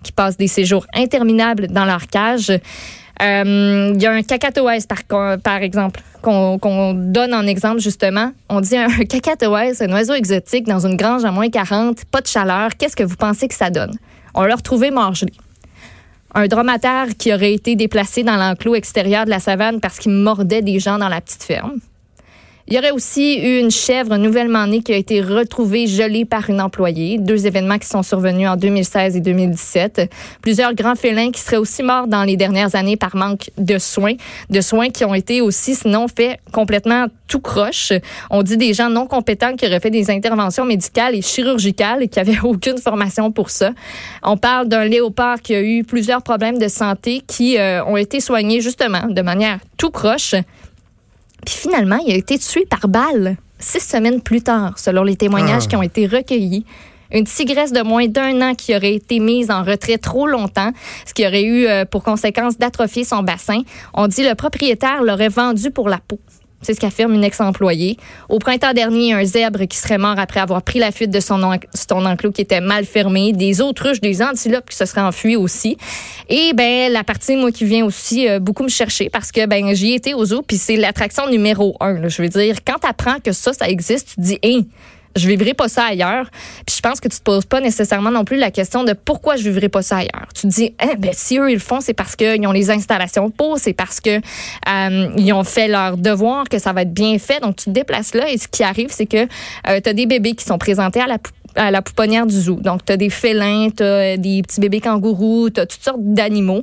qui 0.02 0.12
passent 0.12 0.36
des 0.36 0.48
séjours 0.48 0.86
interminables 0.94 1.68
dans 1.68 1.84
leur 1.84 2.06
cage. 2.06 2.50
Euh, 2.50 3.92
il 3.94 4.02
y 4.02 4.06
a 4.06 4.12
un 4.12 4.22
cacatoès, 4.22 4.86
par, 4.86 5.56
exemple, 5.62 6.00
qu'on 6.22 6.94
donne 6.94 7.34
en 7.34 7.46
exemple, 7.46 7.80
justement. 7.80 8.32
On 8.48 8.60
dit 8.60 8.76
un 8.76 8.88
cacatoès, 9.08 9.80
un 9.82 9.92
oiseau 9.92 10.14
exotique 10.14 10.66
dans 10.66 10.86
une 10.86 10.96
grange 10.96 11.24
à 11.24 11.30
moins 11.30 11.50
40, 11.50 12.04
pas 12.06 12.20
de 12.20 12.26
chaleur. 12.26 12.70
Qu'est-ce 12.78 12.96
que 12.96 13.04
vous 13.04 13.16
pensez 13.16 13.48
que 13.48 13.54
ça 13.54 13.70
donne? 13.70 13.92
On 14.34 14.44
l'a 14.44 14.56
retrouvé 14.56 14.90
mort 14.90 15.14
gelé. 15.14 15.32
Un 16.34 16.46
dromadaire 16.46 17.08
qui 17.18 17.34
aurait 17.34 17.54
été 17.54 17.74
déplacé 17.74 18.22
dans 18.22 18.36
l'enclos 18.36 18.74
extérieur 18.74 19.24
de 19.24 19.30
la 19.30 19.40
savane 19.40 19.80
parce 19.80 19.98
qu'il 19.98 20.12
mordait 20.12 20.62
des 20.62 20.78
gens 20.78 20.98
dans 20.98 21.08
la 21.08 21.20
petite 21.20 21.42
ferme. 21.42 21.80
Il 22.72 22.76
y 22.76 22.78
aurait 22.78 22.92
aussi 22.92 23.36
eu 23.40 23.58
une 23.58 23.72
chèvre 23.72 24.16
nouvellement 24.16 24.64
née 24.64 24.80
qui 24.80 24.92
a 24.92 24.96
été 24.96 25.20
retrouvée 25.20 25.88
gelée 25.88 26.24
par 26.24 26.48
une 26.50 26.60
employée. 26.60 27.18
Deux 27.18 27.48
événements 27.48 27.78
qui 27.78 27.88
sont 27.88 28.04
survenus 28.04 28.48
en 28.48 28.54
2016 28.54 29.16
et 29.16 29.20
2017. 29.20 30.08
Plusieurs 30.40 30.72
grands 30.74 30.94
félins 30.94 31.32
qui 31.32 31.40
seraient 31.40 31.56
aussi 31.56 31.82
morts 31.82 32.06
dans 32.06 32.22
les 32.22 32.36
dernières 32.36 32.76
années 32.76 32.96
par 32.96 33.16
manque 33.16 33.50
de 33.58 33.76
soins. 33.78 34.14
De 34.50 34.60
soins 34.60 34.90
qui 34.90 35.04
ont 35.04 35.14
été 35.14 35.40
aussi, 35.40 35.74
sinon, 35.74 36.06
faits 36.06 36.38
complètement 36.52 37.06
tout 37.26 37.40
croche. 37.40 37.92
On 38.30 38.44
dit 38.44 38.56
des 38.56 38.72
gens 38.72 38.88
non 38.88 39.08
compétents 39.08 39.56
qui 39.56 39.66
auraient 39.66 39.80
fait 39.80 39.90
des 39.90 40.08
interventions 40.08 40.64
médicales 40.64 41.16
et 41.16 41.22
chirurgicales 41.22 42.04
et 42.04 42.08
qui 42.08 42.20
n'avaient 42.20 42.38
aucune 42.44 42.78
formation 42.78 43.32
pour 43.32 43.50
ça. 43.50 43.72
On 44.22 44.36
parle 44.36 44.68
d'un 44.68 44.84
léopard 44.84 45.40
qui 45.42 45.56
a 45.56 45.60
eu 45.60 45.82
plusieurs 45.82 46.22
problèmes 46.22 46.58
de 46.58 46.68
santé 46.68 47.20
qui 47.26 47.58
euh, 47.58 47.84
ont 47.84 47.96
été 47.96 48.20
soignés 48.20 48.60
justement 48.60 49.08
de 49.08 49.22
manière 49.22 49.58
tout 49.76 49.90
croche. 49.90 50.36
Puis 51.44 51.54
finalement, 51.54 51.98
il 52.06 52.12
a 52.12 52.16
été 52.16 52.38
tué 52.38 52.66
par 52.66 52.88
balle 52.88 53.36
six 53.58 53.80
semaines 53.80 54.20
plus 54.20 54.42
tard, 54.42 54.78
selon 54.78 55.02
les 55.02 55.16
témoignages 55.16 55.64
ah. 55.66 55.68
qui 55.68 55.76
ont 55.76 55.82
été 55.82 56.06
recueillis. 56.06 56.64
Une 57.12 57.24
tigresse 57.24 57.72
de 57.72 57.82
moins 57.82 58.06
d'un 58.06 58.40
an 58.40 58.54
qui 58.54 58.74
aurait 58.74 58.94
été 58.94 59.18
mise 59.18 59.50
en 59.50 59.64
retrait 59.64 59.98
trop 59.98 60.28
longtemps, 60.28 60.70
ce 61.04 61.12
qui 61.12 61.26
aurait 61.26 61.42
eu 61.42 61.66
euh, 61.66 61.84
pour 61.84 62.04
conséquence 62.04 62.56
d'atrophier 62.56 63.04
son 63.04 63.22
bassin. 63.22 63.62
On 63.94 64.06
dit 64.06 64.22
le 64.22 64.34
propriétaire 64.34 65.02
l'aurait 65.02 65.28
vendu 65.28 65.70
pour 65.72 65.88
la 65.88 65.98
peau. 65.98 66.20
C'est 66.62 66.74
ce 66.74 66.80
qu'affirme 66.80 67.14
une 67.14 67.24
ex-employée. 67.24 67.96
Au 68.28 68.38
printemps 68.38 68.74
dernier, 68.74 69.14
un 69.14 69.24
zèbre 69.24 69.66
qui 69.66 69.78
serait 69.78 69.98
mort 69.98 70.18
après 70.18 70.40
avoir 70.40 70.62
pris 70.62 70.78
la 70.78 70.92
fuite 70.92 71.10
de 71.10 71.20
son, 71.20 71.42
enclos 71.42 72.32
qui 72.32 72.42
était 72.42 72.60
mal 72.60 72.84
fermé, 72.84 73.32
des 73.32 73.60
autruches, 73.60 74.00
des 74.00 74.22
antilopes 74.22 74.68
qui 74.68 74.76
se 74.76 74.84
seraient 74.84 75.00
enfuis 75.00 75.36
aussi. 75.36 75.78
Et 76.28 76.52
ben 76.54 76.92
la 76.92 77.02
partie 77.02 77.36
moi 77.36 77.50
qui 77.50 77.64
vient 77.64 77.84
aussi 77.84 78.28
euh, 78.28 78.38
beaucoup 78.38 78.62
me 78.62 78.68
chercher 78.68 79.08
parce 79.08 79.32
que 79.32 79.46
ben 79.46 79.74
j'y 79.74 79.94
étais 79.94 80.14
au 80.14 80.24
zoo 80.24 80.42
puis 80.42 80.56
c'est 80.56 80.76
l'attraction 80.76 81.28
numéro 81.28 81.76
un. 81.80 82.08
je 82.08 82.22
veux 82.22 82.28
dire, 82.28 82.56
quand 82.66 82.78
tu 82.80 82.86
apprends 82.86 83.18
que 83.24 83.32
ça, 83.32 83.52
ça 83.52 83.68
existe, 83.68 84.14
tu 84.14 84.20
dis, 84.20 84.38
hein, 84.44 84.62
je 85.16 85.28
vivrai 85.28 85.54
pas 85.54 85.68
ça 85.68 85.84
ailleurs. 85.84 86.30
Puis 86.66 86.76
je 86.76 86.80
pense 86.80 87.00
que 87.00 87.08
tu 87.08 87.18
te 87.18 87.22
poses 87.22 87.46
pas 87.46 87.60
nécessairement 87.60 88.10
non 88.10 88.24
plus 88.24 88.36
la 88.36 88.50
question 88.50 88.84
de 88.84 88.92
pourquoi 88.92 89.36
je 89.36 89.42
vivrai 89.48 89.68
pas 89.68 89.82
ça 89.82 89.98
ailleurs. 89.98 90.28
Tu 90.34 90.42
te 90.42 90.46
dis, 90.46 90.74
eh, 90.80 90.96
ben, 90.96 91.10
si 91.12 91.38
eux 91.38 91.50
ils 91.50 91.54
le 91.54 91.60
font, 91.60 91.80
c'est 91.80 91.94
parce 91.94 92.16
qu'ils 92.16 92.46
ont 92.46 92.52
les 92.52 92.70
installations 92.70 93.30
pour, 93.30 93.58
c'est 93.58 93.72
parce 93.72 94.00
que 94.00 94.18
euh, 94.18 95.08
ils 95.16 95.32
ont 95.32 95.44
fait 95.44 95.68
leur 95.68 95.96
devoir, 95.96 96.48
que 96.48 96.58
ça 96.58 96.72
va 96.72 96.82
être 96.82 96.92
bien 96.92 97.18
fait. 97.18 97.40
Donc 97.40 97.56
tu 97.56 97.66
te 97.66 97.70
déplaces 97.70 98.14
là 98.14 98.30
et 98.30 98.38
ce 98.38 98.48
qui 98.48 98.62
arrive, 98.62 98.88
c'est 98.90 99.06
que 99.06 99.26
euh, 99.68 99.80
tu 99.82 99.88
as 99.88 99.92
des 99.92 100.06
bébés 100.06 100.34
qui 100.34 100.44
sont 100.44 100.58
présentés 100.58 101.00
à 101.00 101.70
la 101.70 101.82
pouponnière 101.82 102.26
du 102.26 102.34
zoo. 102.34 102.56
Donc, 102.60 102.84
tu 102.84 102.92
as 102.92 102.96
des 102.96 103.10
félins, 103.10 103.68
tu 103.70 103.82
as 103.82 104.16
des 104.16 104.42
petits 104.42 104.60
bébés 104.60 104.80
kangourous, 104.80 105.50
tu 105.50 105.60
as 105.60 105.66
toutes 105.66 105.82
sortes 105.82 106.00
d'animaux. 106.00 106.62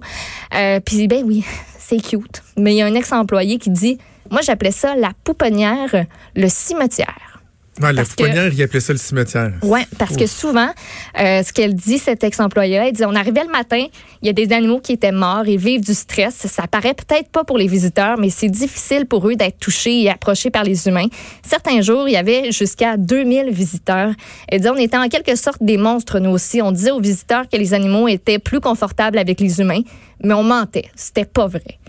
Euh, 0.56 0.80
Puis, 0.80 1.08
ben 1.08 1.24
oui, 1.26 1.44
c'est 1.80 1.98
cute. 1.98 2.42
Mais 2.58 2.74
il 2.74 2.78
y 2.78 2.82
a 2.82 2.86
un 2.86 2.94
ex-employé 2.94 3.58
qui 3.58 3.70
dit, 3.70 3.98
moi, 4.30 4.42
j'appelais 4.42 4.72
ça 4.72 4.96
la 4.96 5.12
pouponnière, 5.24 6.06
le 6.36 6.48
cimetière. 6.48 7.27
Ouais, 7.82 7.94
la 7.94 8.04
pouponnière, 8.04 8.52
il 8.52 8.64
appelait 8.64 8.80
ça 8.80 8.94
le 8.94 9.00
cimetière. 9.00 9.52
Oui, 9.62 9.82
parce 9.98 10.16
que 10.16 10.26
souvent, 10.26 10.70
euh, 11.20 11.44
ce 11.44 11.54
qu'elle 11.54 11.76
dit, 11.76 12.00
cet 12.00 12.24
ex-employé, 12.24 12.76
elle 12.76 12.94
dit 12.94 13.06
on 13.06 13.16
arrivait 13.16 13.44
le 13.44 13.52
matin, 13.52 13.86
il 14.22 14.28
y 14.28 14.30
a 14.30 14.34
des 14.34 14.54
animaux 14.54 14.80
qui 14.80 14.94
étaient 14.94 15.12
morts, 15.12 15.48
ils 15.48 15.60
vivent 15.60 15.82
du 15.82 15.94
stress. 15.94 16.48
Ça 16.48 16.68
paraît 16.68 16.96
peut-être 16.96 17.30
pas 17.30 17.44
pour 17.44 17.58
les 17.58 17.68
visiteurs, 17.68 18.18
mais 18.18 18.30
c'est 18.30 18.50
difficile 18.50 19.06
pour 19.06 19.28
eux 19.28 19.36
d'être 19.36 19.60
touchés 19.60 20.02
et 20.02 20.10
approchés 20.10 20.50
par 20.50 20.64
les 20.64 20.88
humains. 20.88 21.08
Certains 21.44 21.82
jours, 21.82 22.08
il 22.08 22.14
y 22.14 22.18
avait 22.18 22.52
jusqu'à 22.52 22.98
2000 22.98 23.52
visiteurs. 23.52 24.12
Elle 24.48 24.62
dit 24.62 24.70
on 24.70 24.76
était 24.76 24.98
en 24.98 25.08
quelque 25.08 25.36
sorte 25.36 25.62
des 25.62 25.78
monstres, 25.78 26.20
nous 26.20 26.32
aussi. 26.32 26.62
On 26.62 26.72
disait 26.72 26.92
aux 26.92 27.02
visiteurs 27.02 27.48
que 27.48 27.58
les 27.58 27.74
animaux 27.74 28.08
étaient 28.08 28.40
plus 28.40 28.60
confortables 28.60 29.18
avec 29.18 29.40
les 29.40 29.60
humains, 29.60 29.82
mais 30.24 30.34
on 30.34 30.44
mentait. 30.44 30.90
C'était 30.96 31.26
pas 31.26 31.48
vrai. 31.48 31.80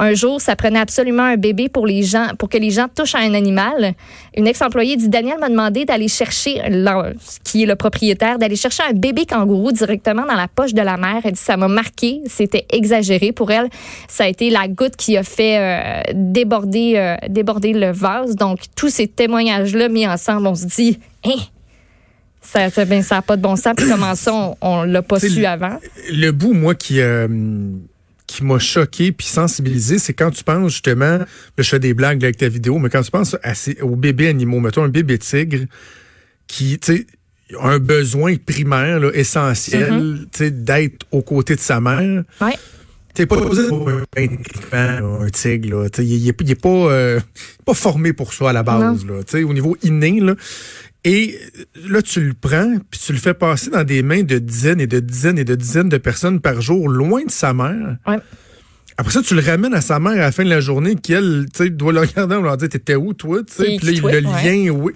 Un 0.00 0.14
jour, 0.14 0.40
ça 0.40 0.54
prenait 0.54 0.78
absolument 0.78 1.24
un 1.24 1.36
bébé 1.36 1.68
pour 1.68 1.86
les 1.86 2.04
gens, 2.04 2.28
pour 2.38 2.48
que 2.48 2.56
les 2.56 2.70
gens 2.70 2.86
touchent 2.94 3.16
à 3.16 3.18
un 3.18 3.34
animal. 3.34 3.94
Une 4.36 4.46
ex-employée 4.46 4.96
dit 4.96 5.08
Daniel 5.08 5.38
m'a 5.40 5.48
demandé 5.48 5.84
d'aller 5.84 6.06
chercher, 6.06 6.62
qui 7.42 7.64
est 7.64 7.66
le 7.66 7.74
propriétaire, 7.74 8.38
d'aller 8.38 8.54
chercher 8.54 8.84
un 8.88 8.92
bébé 8.92 9.26
kangourou 9.26 9.72
directement 9.72 10.24
dans 10.24 10.34
la 10.36 10.46
poche 10.46 10.72
de 10.72 10.82
la 10.82 10.96
mère. 10.96 11.22
Elle 11.24 11.32
dit 11.32 11.40
ça 11.40 11.56
m'a 11.56 11.66
marqué, 11.66 12.20
c'était 12.26 12.66
exagéré 12.70 13.32
pour 13.32 13.50
elle. 13.50 13.68
Ça 14.06 14.24
a 14.24 14.28
été 14.28 14.50
la 14.50 14.68
goutte 14.68 14.94
qui 14.94 15.16
a 15.16 15.24
fait 15.24 15.58
euh, 15.58 16.12
déborder, 16.14 16.92
euh, 16.96 17.16
déborder 17.28 17.72
le 17.72 17.90
vase. 17.90 18.36
Donc 18.36 18.60
tous 18.76 18.90
ces 18.90 19.08
témoignages-là 19.08 19.88
mis 19.88 20.06
ensemble, 20.06 20.46
on 20.46 20.54
se 20.54 20.66
dit, 20.66 20.98
hein? 21.24 21.38
Ça 22.50 22.68
n'a 22.68 22.84
ben, 22.86 23.02
ça 23.02 23.20
pas 23.20 23.36
de 23.36 23.42
bon 23.42 23.56
sens. 23.56 23.74
Puis 23.76 23.88
comment 23.88 24.14
ça, 24.14 24.54
on, 24.60 24.86
ne 24.86 24.92
l'a 24.92 25.02
pas 25.02 25.20
su 25.20 25.44
avant? 25.44 25.78
Le 26.10 26.30
bout, 26.30 26.54
moi, 26.54 26.74
qui, 26.74 27.00
euh, 27.00 27.28
qui 28.26 28.42
m'a 28.42 28.58
choqué 28.58 29.12
puis 29.12 29.26
sensibilisé, 29.26 29.98
c'est 29.98 30.14
quand 30.14 30.30
tu 30.30 30.44
penses 30.44 30.72
justement, 30.72 31.18
je 31.58 31.68
fais 31.68 31.78
des 31.78 31.92
blagues 31.92 32.24
avec 32.24 32.38
ta 32.38 32.48
vidéo, 32.48 32.78
mais 32.78 32.88
quand 32.88 33.02
tu 33.02 33.10
penses 33.10 33.36
à 33.42 33.52
aux 33.82 33.96
bébés 33.96 34.28
animaux, 34.28 34.60
mettons 34.60 34.82
un 34.82 34.88
bébé 34.88 35.18
tigre 35.18 35.66
qui, 36.46 36.78
tu 36.78 36.96
sais, 36.96 37.06
a 37.60 37.68
un 37.68 37.78
besoin 37.78 38.36
primaire, 38.36 39.00
là, 39.00 39.10
essentiel, 39.12 39.92
mm-hmm. 39.92 40.18
tu 40.20 40.28
sais, 40.32 40.50
d'être 40.50 41.06
aux 41.10 41.22
côtés 41.22 41.54
de 41.54 41.60
sa 41.60 41.80
mère. 41.80 42.24
Ouais. 42.40 42.54
T'es 43.14 43.26
pas 43.26 43.36
posé 43.36 43.62
un, 44.72 45.22
un 45.22 45.28
tigre, 45.30 45.82
là. 45.82 45.88
Il, 45.98 46.28
est, 46.28 46.54
pas, 46.54 46.68
euh, 46.68 47.18
pas 47.64 47.74
formé 47.74 48.12
pour 48.12 48.32
ça 48.32 48.50
à 48.50 48.52
la 48.52 48.62
base, 48.62 49.04
là. 49.04 49.20
Au 49.44 49.52
niveau 49.52 49.76
inné, 49.82 50.20
là. 50.20 50.34
Et 51.04 51.38
là, 51.88 52.02
tu 52.02 52.20
le 52.20 52.34
prends, 52.34 52.76
puis 52.90 53.00
tu 53.00 53.12
le 53.12 53.18
fais 53.18 53.34
passer 53.34 53.70
dans 53.70 53.84
des 53.84 54.02
mains 54.02 54.22
de 54.22 54.38
dizaines 54.38 54.80
et 54.80 54.86
de 54.86 55.00
dizaines 55.00 55.38
et 55.38 55.44
de 55.44 55.54
dizaines 55.54 55.88
de 55.88 55.96
personnes 55.96 56.40
par 56.40 56.60
jour, 56.60 56.88
loin 56.88 57.24
de 57.24 57.30
sa 57.30 57.54
mère. 57.54 57.96
Après 59.00 59.12
ça, 59.12 59.22
tu 59.22 59.36
le 59.36 59.40
ramènes 59.40 59.74
à 59.74 59.80
sa 59.80 60.00
mère 60.00 60.14
à 60.14 60.16
la 60.16 60.32
fin 60.32 60.44
de 60.44 60.50
la 60.50 60.60
journée, 60.60 60.96
qui, 60.96 61.12
elle, 61.12 61.46
doit 61.70 61.92
le 61.92 62.00
regarder 62.00 62.34
et 62.34 62.42
leur 62.42 62.56
dire 62.56 62.68
T'étais 62.68 62.96
où, 62.96 63.14
toi 63.14 63.42
Puis 63.44 63.78
là, 63.78 64.20
le 64.20 64.20
lien, 64.20 64.70
oui. 64.70 64.92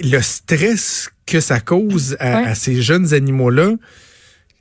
Le 0.00 0.20
stress 0.20 1.10
que 1.24 1.40
ça 1.40 1.58
cause 1.58 2.16
à, 2.20 2.54
ces 2.54 2.82
jeunes 2.82 3.14
animaux-là. 3.14 3.72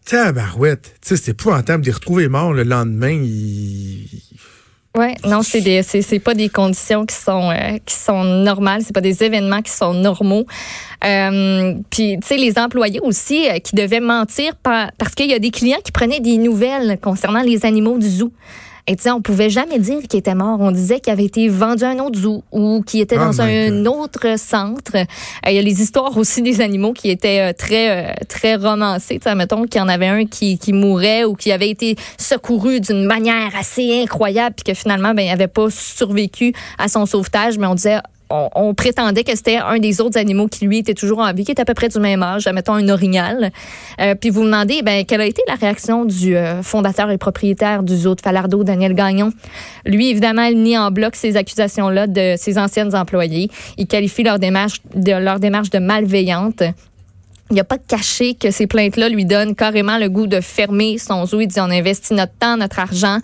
Tabarouette. 0.05 0.95
Tu 1.01 1.09
sais, 1.09 1.17
c'est 1.17 1.31
épouvantable 1.31 1.83
de 1.83 1.87
les 1.87 1.93
retrouver 1.93 2.29
morts 2.29 2.53
le 2.53 2.63
lendemain. 2.63 3.11
Ils 3.11 4.07
oui, 4.97 5.13
non, 5.23 5.43
c'est 5.43 5.61
des 5.61 5.83
c'est 5.83 6.19
pas 6.19 6.33
des 6.33 6.49
conditions 6.49 7.05
qui 7.05 7.15
sont 7.15 7.51
euh, 7.51 7.77
qui 7.85 7.93
sont 7.93 8.23
normales, 8.23 8.81
c'est 8.83 8.93
pas 8.93 9.01
des 9.01 9.23
événements 9.23 9.61
qui 9.61 9.71
sont 9.71 9.93
normaux. 9.93 10.45
Euh, 11.05 11.75
puis 11.91 12.17
tu 12.19 12.27
sais 12.27 12.37
les 12.37 12.57
employés 12.57 12.99
aussi 13.01 13.47
euh, 13.47 13.59
qui 13.59 13.75
devaient 13.75 13.99
mentir 13.99 14.53
parce 14.63 15.13
qu'il 15.15 15.29
y 15.29 15.33
a 15.33 15.39
des 15.39 15.51
clients 15.51 15.77
qui 15.83 15.91
prenaient 15.91 16.19
des 16.19 16.37
nouvelles 16.37 16.97
concernant 16.99 17.41
les 17.41 17.67
animaux 17.67 17.99
du 17.99 18.09
zoo. 18.09 18.33
Et 18.89 18.95
tu 18.95 19.03
sais, 19.03 19.11
on 19.11 19.21
pouvait 19.21 19.51
jamais 19.51 19.77
dire 19.77 19.99
qu'il 20.09 20.17
était 20.17 20.33
mort. 20.33 20.59
On 20.59 20.71
disait 20.71 20.99
qu'il 20.99 21.13
avait 21.13 21.25
été 21.25 21.47
vendu 21.47 21.83
à 21.83 21.89
un 21.89 21.99
autre 21.99 22.17
zoo 22.17 22.43
ou 22.51 22.81
qu'il 22.81 23.01
était 23.01 23.17
dans 23.17 23.37
oh 23.37 23.41
un 23.41 23.85
autre 23.85 24.39
centre. 24.39 24.95
Euh, 24.95 25.03
il 25.45 25.53
y 25.53 25.59
a 25.59 25.61
les 25.61 25.83
histoires 25.83 26.17
aussi 26.17 26.41
des 26.41 26.59
animaux 26.59 26.93
qui 26.93 27.11
étaient 27.11 27.51
euh, 27.51 27.53
très, 27.53 28.09
euh, 28.09 28.13
très 28.27 28.55
romancées. 28.55 29.19
Tu 29.19 29.29
sais, 29.29 29.35
mettons 29.35 29.65
qu'il 29.65 29.79
y 29.79 29.83
en 29.83 29.89
avait 29.89 30.07
un 30.07 30.25
qui, 30.25 30.57
qui 30.57 30.73
mourait 30.73 31.23
ou 31.23 31.35
qui 31.35 31.51
avait 31.51 31.69
été 31.69 31.97
secouru 32.17 32.79
d'une 32.79 33.05
manière 33.05 33.55
assez 33.55 34.01
incroyable 34.01 34.55
puis 34.55 34.73
que 34.73 34.79
finalement, 34.79 35.13
ben, 35.13 35.21
il 35.21 35.29
n'avait 35.29 35.47
pas 35.47 35.69
survécu 35.69 36.53
à 36.79 36.87
son 36.87 37.05
sauvetage. 37.05 37.59
Mais 37.59 37.67
on 37.67 37.75
disait, 37.75 37.99
on, 38.29 38.73
prétendait 38.73 39.23
que 39.23 39.35
c'était 39.35 39.57
un 39.57 39.79
des 39.79 40.01
autres 40.01 40.17
animaux 40.17 40.47
qui, 40.47 40.65
lui, 40.65 40.79
était 40.79 40.93
toujours 40.93 41.19
en 41.19 41.33
vie, 41.33 41.43
qui 41.43 41.51
était 41.51 41.61
à 41.61 41.65
peu 41.65 41.73
près 41.73 41.89
du 41.89 41.99
même 41.99 42.21
âge, 42.21 42.47
mettons 42.47 42.73
un 42.73 42.87
orignal. 42.89 43.51
Euh, 43.99 44.15
puis 44.15 44.29
vous 44.29 44.43
demandez, 44.43 44.81
ben, 44.81 45.05
quelle 45.05 45.21
a 45.21 45.25
été 45.25 45.41
la 45.47 45.55
réaction 45.55 46.05
du 46.05 46.35
euh, 46.35 46.61
fondateur 46.61 47.09
et 47.11 47.17
propriétaire 47.17 47.83
du 47.83 47.95
zoo 47.95 48.15
de 48.15 48.21
Falardeau, 48.21 48.63
Daniel 48.63 48.93
Gagnon? 48.93 49.31
Lui, 49.85 50.09
évidemment, 50.09 50.43
il 50.43 50.61
nie 50.61 50.77
en 50.77 50.91
bloc 50.91 51.15
ces 51.15 51.37
accusations-là 51.37 52.07
de 52.07 52.35
ses 52.37 52.57
anciennes 52.57 52.95
employées. 52.95 53.49
Il 53.77 53.87
qualifie 53.87 54.23
leur 54.23 54.39
démarche 54.39 54.81
de, 54.93 55.11
leur 55.11 55.39
démarche 55.39 55.69
de 55.69 55.79
malveillante. 55.79 56.63
Il 57.51 57.55
n'a 57.55 57.63
pas 57.63 57.79
caché 57.79 58.35
que 58.35 58.51
ces 58.51 58.67
plaintes-là 58.67 59.09
lui 59.09 59.25
donnent 59.25 59.55
carrément 59.55 59.97
le 59.97 60.07
goût 60.07 60.27
de 60.27 60.39
fermer 60.39 60.99
son 60.99 61.25
zoo. 61.25 61.41
Il 61.41 61.47
dit 61.47 61.59
on 61.59 61.71
investit 61.71 62.13
notre 62.13 62.33
temps, 62.33 62.57
notre 62.57 62.77
argent. 62.77 63.17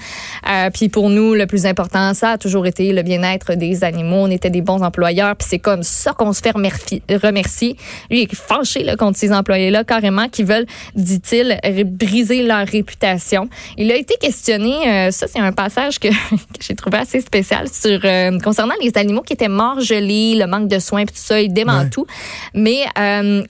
Euh, 0.50 0.72
puis 0.72 0.89
pour 0.89 1.12
nous, 1.12 1.36
le 1.36 1.46
plus 1.46 1.67
important, 1.67 2.12
ça 2.15 2.32
a 2.32 2.38
toujours 2.39 2.65
été 2.65 2.91
le 2.91 3.03
bien-être 3.03 3.53
des 3.53 3.84
animaux. 3.84 4.22
On 4.22 4.32
était 4.32 4.50
des 4.50 4.62
bons 4.62 4.82
employeurs. 4.82 5.36
Puis 5.36 5.48
c'est 5.48 5.60
comme 5.60 5.84
ça 5.84 6.13
qu'on 6.13 6.34
se 6.34 6.41
fait 6.41 6.53
remercier. 6.53 7.75
Lui, 8.10 8.22
il 8.22 8.24
est 8.24 8.34
fâché 8.34 8.84
là, 8.84 8.96
contre 8.96 9.20
ces 9.20 9.32
employés-là, 9.32 9.84
carrément, 9.84 10.27
qui 10.27 10.41
veulent, 10.41 10.65
dit-il, 10.96 11.60
briser 11.86 12.41
leur 12.41 12.65
réputation. 12.65 13.48
Il 13.77 13.91
a 13.91 13.96
été 13.96 14.15
questionné, 14.20 14.74
euh, 14.88 15.12
ça 15.12 15.27
c'est 15.27 15.39
un 15.39 15.51
passage 15.51 16.00
que, 16.00 16.08
j'ai 16.60 16.74
trouvé 16.74 16.98
assez 16.98 17.22
spécial, 17.22 17.67
sur 17.70 18.00
euh, 18.03 18.39
concernant 18.39 18.74
les 18.82 18.91
animaux 18.98 19.22
qui 19.22 19.34
étaient 19.34 19.48
morts 19.50 19.82
gelés, 19.82 20.34
le 20.36 20.48
manque 20.48 20.67
de 20.67 20.79
soins, 20.79 21.05
puis 21.05 21.13
tout 21.13 21.22
ça. 21.22 21.39
Il 21.39 21.53
dément 21.53 21.88
tout. 21.91 22.08
Mais 22.55 22.86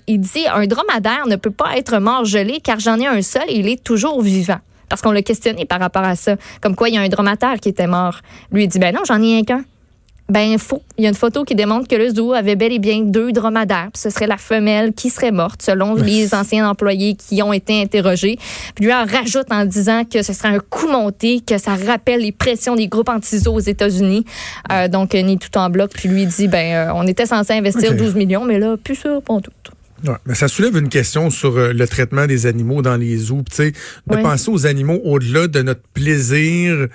il 0.08 0.20
dit 0.20 0.46
un 0.53 0.64
un 0.65 0.67
dromadaire 0.67 1.27
ne 1.27 1.36
peut 1.36 1.51
pas 1.51 1.77
être 1.77 2.00
mort 2.00 2.25
gelé 2.25 2.60
car 2.62 2.79
j'en 2.79 3.00
ai 3.00 3.07
un 3.07 3.22
seul 3.22 3.43
et 3.48 3.60
il 3.60 3.69
est 3.69 3.84
toujours 3.84 4.22
vivant. 4.22 4.60
Parce 4.89 5.01
qu'on 5.01 5.12
l'a 5.12 5.22
questionné 5.22 5.65
par 5.65 5.79
rapport 5.79 6.03
à 6.03 6.15
ça. 6.15 6.36
Comme 6.62 6.75
quoi, 6.75 6.89
il 6.89 6.95
y 6.95 6.98
a 6.98 7.01
un 7.01 7.10
dromadaire 7.10 7.60
qui 7.60 7.69
était 7.69 7.88
mort. 7.88 8.19
Lui, 8.51 8.63
il 8.63 8.67
dit, 8.67 8.79
ben 8.79 8.93
non, 8.93 9.01
j'en 9.05 9.22
ai 9.22 9.39
un 9.39 9.43
qu'un. 9.43 9.63
Ben 10.27 10.57
faux. 10.57 10.81
Il 10.98 11.03
y 11.03 11.05
a 11.05 11.10
une 11.10 11.15
photo 11.15 11.43
qui 11.43 11.53
démontre 11.53 11.88
que 11.88 11.95
le 11.95 12.10
zoo 12.10 12.34
avait 12.34 12.55
bel 12.55 12.72
et 12.72 12.79
bien 12.79 13.01
deux 13.01 13.31
dromadaires. 13.31 13.89
ce 13.95 14.10
serait 14.10 14.25
la 14.25 14.38
femelle 14.38 14.93
qui 14.93 15.12
serait 15.12 15.31
morte, 15.31 15.62
selon 15.62 15.93
les 15.93 16.34
anciens 16.34 16.67
employés 16.67 17.15
qui 17.15 17.43
ont 17.43 17.53
été 17.53 17.79
interrogés. 17.79 18.39
Puis 18.74 18.86
lui 18.86 18.93
en 18.93 19.05
rajoute 19.05 19.51
en 19.51 19.65
disant 19.65 20.03
que 20.03 20.24
ce 20.24 20.34
serait 20.34 20.48
un 20.48 20.60
coup 20.60 20.88
monté, 20.88 21.41
que 21.41 21.60
ça 21.60 21.75
rappelle 21.75 22.22
les 22.22 22.31
pressions 22.31 22.75
des 22.75 22.88
groupes 22.88 23.10
anti-zoo 23.10 23.53
aux 23.53 23.60
États-Unis. 23.60 24.25
Euh, 24.72 24.88
donc, 24.88 25.13
ni 25.13 25.38
tout 25.38 25.55
en 25.60 25.69
bloc. 25.69 25.91
Puis 25.93 26.10
lui 26.10 26.25
dit, 26.25 26.48
ben 26.48 26.74
euh, 26.74 26.93
on 26.95 27.05
était 27.05 27.27
censé 27.27 27.53
investir 27.53 27.95
12 27.95 28.15
millions, 28.15 28.45
mais 28.45 28.57
là, 28.57 28.77
plus 28.77 28.95
sûr, 28.95 29.22
pas 29.22 29.39
tout. 29.41 29.75
Ouais, 30.04 30.16
mais 30.25 30.36
ça 30.36 30.48
soulève 30.48 30.75
une 30.78 30.90
question 30.90 31.30
sur 31.30 31.58
euh, 31.58 31.72
le 31.72 31.88
traitement 31.88 32.28
des 32.28 32.46
animaux 32.46 32.82
dans 32.82 32.98
les 32.98 33.18
zoos. 33.18 33.44
Tu 33.50 33.56
sais, 33.56 33.72
de 34.08 34.16
penser 34.22 34.50
aux 34.52 34.66
animaux 34.66 35.00
au-delà 35.04 35.48
de 35.48 35.62
notre 35.62 35.88
plaisir 35.94 36.88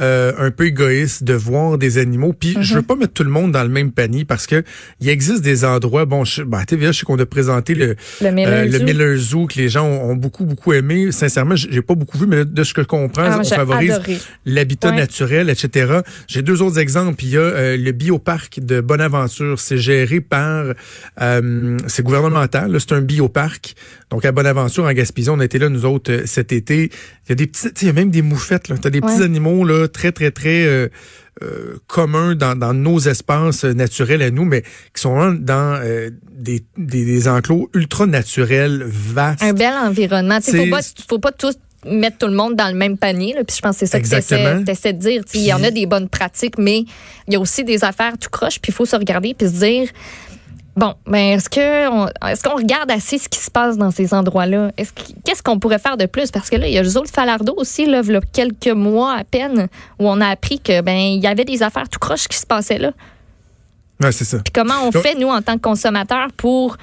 euh, 0.00 0.32
un 0.38 0.50
peu 0.50 0.66
égoïste 0.66 1.22
de 1.22 1.34
voir 1.34 1.78
des 1.78 1.98
animaux. 1.98 2.32
Puis 2.32 2.56
je 2.60 2.74
veux 2.74 2.80
mhm. 2.80 2.86
pas 2.86 2.96
mettre 2.96 3.12
tout 3.12 3.22
le 3.22 3.30
monde 3.30 3.52
dans 3.52 3.62
le 3.62 3.68
même 3.68 3.92
panier 3.92 4.24
parce 4.24 4.48
que 4.48 4.64
il 5.00 5.08
existe 5.08 5.42
des 5.42 5.64
endroits. 5.64 6.04
Bon, 6.04 6.24
je, 6.24 6.42
TVA, 6.66 6.90
je 6.90 6.98
sais 6.98 7.04
qu'on 7.04 7.18
a 7.20 7.26
présenté 7.26 7.76
le 7.76 7.94
le 8.20 8.30
Miller, 8.32 9.06
euh, 9.06 9.16
Zoo. 9.16 9.46
que 9.46 9.56
les 9.56 9.68
gens 9.68 9.86
ont, 9.86 10.16
beaucoup 10.16 10.46
beaucoup 10.46 10.72
aimé. 10.72 11.12
Sincèrement, 11.12 11.54
j'ai 11.54 11.80
pas 11.80 11.94
beaucoup 11.94 12.18
vu, 12.18 12.26
mais 12.26 12.44
de 12.44 12.64
ce 12.64 12.74
que 12.74 12.82
je 12.82 12.88
comprends, 12.88 13.22
ah, 13.24 13.38
on 13.40 13.44
favorise 13.44 14.00
l'habitat 14.44 14.90
naturel, 14.90 15.48
etc. 15.48 16.00
J'ai 16.26 16.42
deux 16.42 16.60
autres 16.60 16.80
exemples. 16.80 17.22
Il 17.22 17.30
y 17.30 17.36
a 17.36 17.42
euh, 17.42 17.76
le 17.76 17.92
bioparc 17.92 18.58
de 18.58 18.80
Bonaventure. 18.80 19.60
C'est 19.60 19.78
géré 19.78 20.20
par, 20.20 20.64
c'est 21.86 22.02
gouvernemental. 22.02 22.80
C'est 22.80 22.92
un 22.92 23.00
bioparc. 23.00 23.76
Donc 24.10 24.24
à 24.24 24.32
Bonaventure 24.32 24.84
en 24.84 24.92
Gaspésie, 24.92 25.30
on 25.30 25.38
a 25.38 25.44
été 25.44 25.60
là 25.60 25.68
nous 25.68 25.84
autres 25.84 26.22
cet 26.26 26.52
été. 26.52 26.90
Il 27.26 27.30
y 27.30 27.32
a 27.32 27.34
des 27.36 27.46
petits, 27.46 27.68
il 27.80 27.86
y 27.86 27.90
a 27.90 27.92
même 27.92 28.10
des 28.10 28.22
moufettes. 28.22 28.68
Là. 28.68 28.76
T'as 28.80 28.90
des 28.90 29.00
petits 29.00 29.22
animaux 29.22 29.64
là 29.64 29.83
très, 29.88 30.12
très, 30.12 30.30
très 30.30 30.64
euh, 30.64 30.88
euh, 31.42 31.78
communs 31.86 32.34
dans, 32.34 32.56
dans, 32.56 32.74
nos 32.74 32.98
espaces 33.00 33.64
naturels 33.64 34.22
à 34.22 34.30
nous, 34.30 34.44
mais 34.44 34.62
qui 34.62 35.02
sont 35.02 35.32
dans 35.32 35.80
euh, 35.82 36.10
des, 36.30 36.64
des, 36.76 37.28
enclos 37.28 37.70
ultra 37.74 38.06
naturels, 38.06 38.84
vastes. 38.86 39.42
Un 39.42 39.52
bel 39.52 39.72
environnement. 39.72 40.38
Il 40.46 40.56
faut 40.56 40.70
pas, 40.70 40.80
faut 41.08 41.18
pas 41.18 41.32
tous 41.32 41.56
mettre 41.86 42.18
tout 42.18 42.26
le 42.26 42.34
monde 42.34 42.56
dans 42.56 42.68
le 42.68 42.74
même 42.74 42.96
panier. 42.96 43.34
Là, 43.34 43.44
puis 43.44 43.56
je 43.56 43.60
pense 43.60 43.76
que 43.78 43.86
c'est 43.86 43.86
ça 43.86 44.00
que 44.00 44.06
tu 44.64 44.70
essaies, 44.70 44.92
de 44.92 44.98
dire. 44.98 45.22
Il 45.34 45.42
y 45.42 45.52
en 45.52 45.62
a 45.62 45.70
des 45.70 45.86
bonnes 45.86 46.08
pratiques, 46.08 46.58
mais 46.58 46.84
il 47.26 47.32
y 47.32 47.36
a 47.36 47.40
aussi 47.40 47.64
des 47.64 47.84
affaires 47.84 48.16
tout 48.18 48.30
croche. 48.30 48.58
Puis 48.60 48.70
il 48.70 48.74
faut 48.74 48.86
se 48.86 48.96
regarder 48.96 49.34
puis 49.34 49.48
se 49.48 49.58
dire 49.58 49.88
Bon, 50.76 50.94
mais 51.06 51.34
est-ce 51.34 51.48
que 51.48 52.30
est-ce 52.30 52.42
qu'on 52.42 52.56
regarde 52.56 52.90
assez 52.90 53.18
ce 53.18 53.28
qui 53.28 53.38
se 53.38 53.50
passe 53.50 53.76
dans 53.76 53.92
ces 53.92 54.12
endroits-là? 54.12 54.72
Est-ce 54.76 54.92
qu'est-ce 55.24 55.42
qu'on 55.42 55.58
pourrait 55.60 55.78
faire 55.78 55.96
de 55.96 56.06
plus? 56.06 56.32
Parce 56.32 56.50
que 56.50 56.56
là, 56.56 56.66
il 56.66 56.74
y 56.74 56.78
a 56.78 56.82
le 56.82 56.88
Zol 56.88 57.06
Falardo 57.06 57.54
aussi, 57.56 57.86
là, 57.86 58.00
il 58.04 58.12
y 58.12 58.16
a 58.16 58.20
quelques 58.32 58.66
mois 58.68 59.14
à 59.14 59.24
peine, 59.24 59.68
où 60.00 60.08
on 60.08 60.20
a 60.20 60.26
appris 60.26 60.58
que 60.58 60.80
ben 60.80 60.96
il 60.96 61.22
y 61.22 61.28
avait 61.28 61.44
des 61.44 61.62
affaires 61.62 61.88
tout 61.88 62.00
croches 62.00 62.26
qui 62.26 62.36
se 62.36 62.46
passaient 62.46 62.78
là. 62.78 62.92
Ouais, 64.00 64.10
c'est 64.10 64.24
ça. 64.24 64.38
Puis 64.38 64.52
comment 64.52 64.74
on 64.84 64.90
fait 64.90 65.14
nous 65.14 65.28
en 65.28 65.40
tant 65.42 65.54
que 65.54 65.62
consommateurs 65.62 66.28
pour 66.36 66.76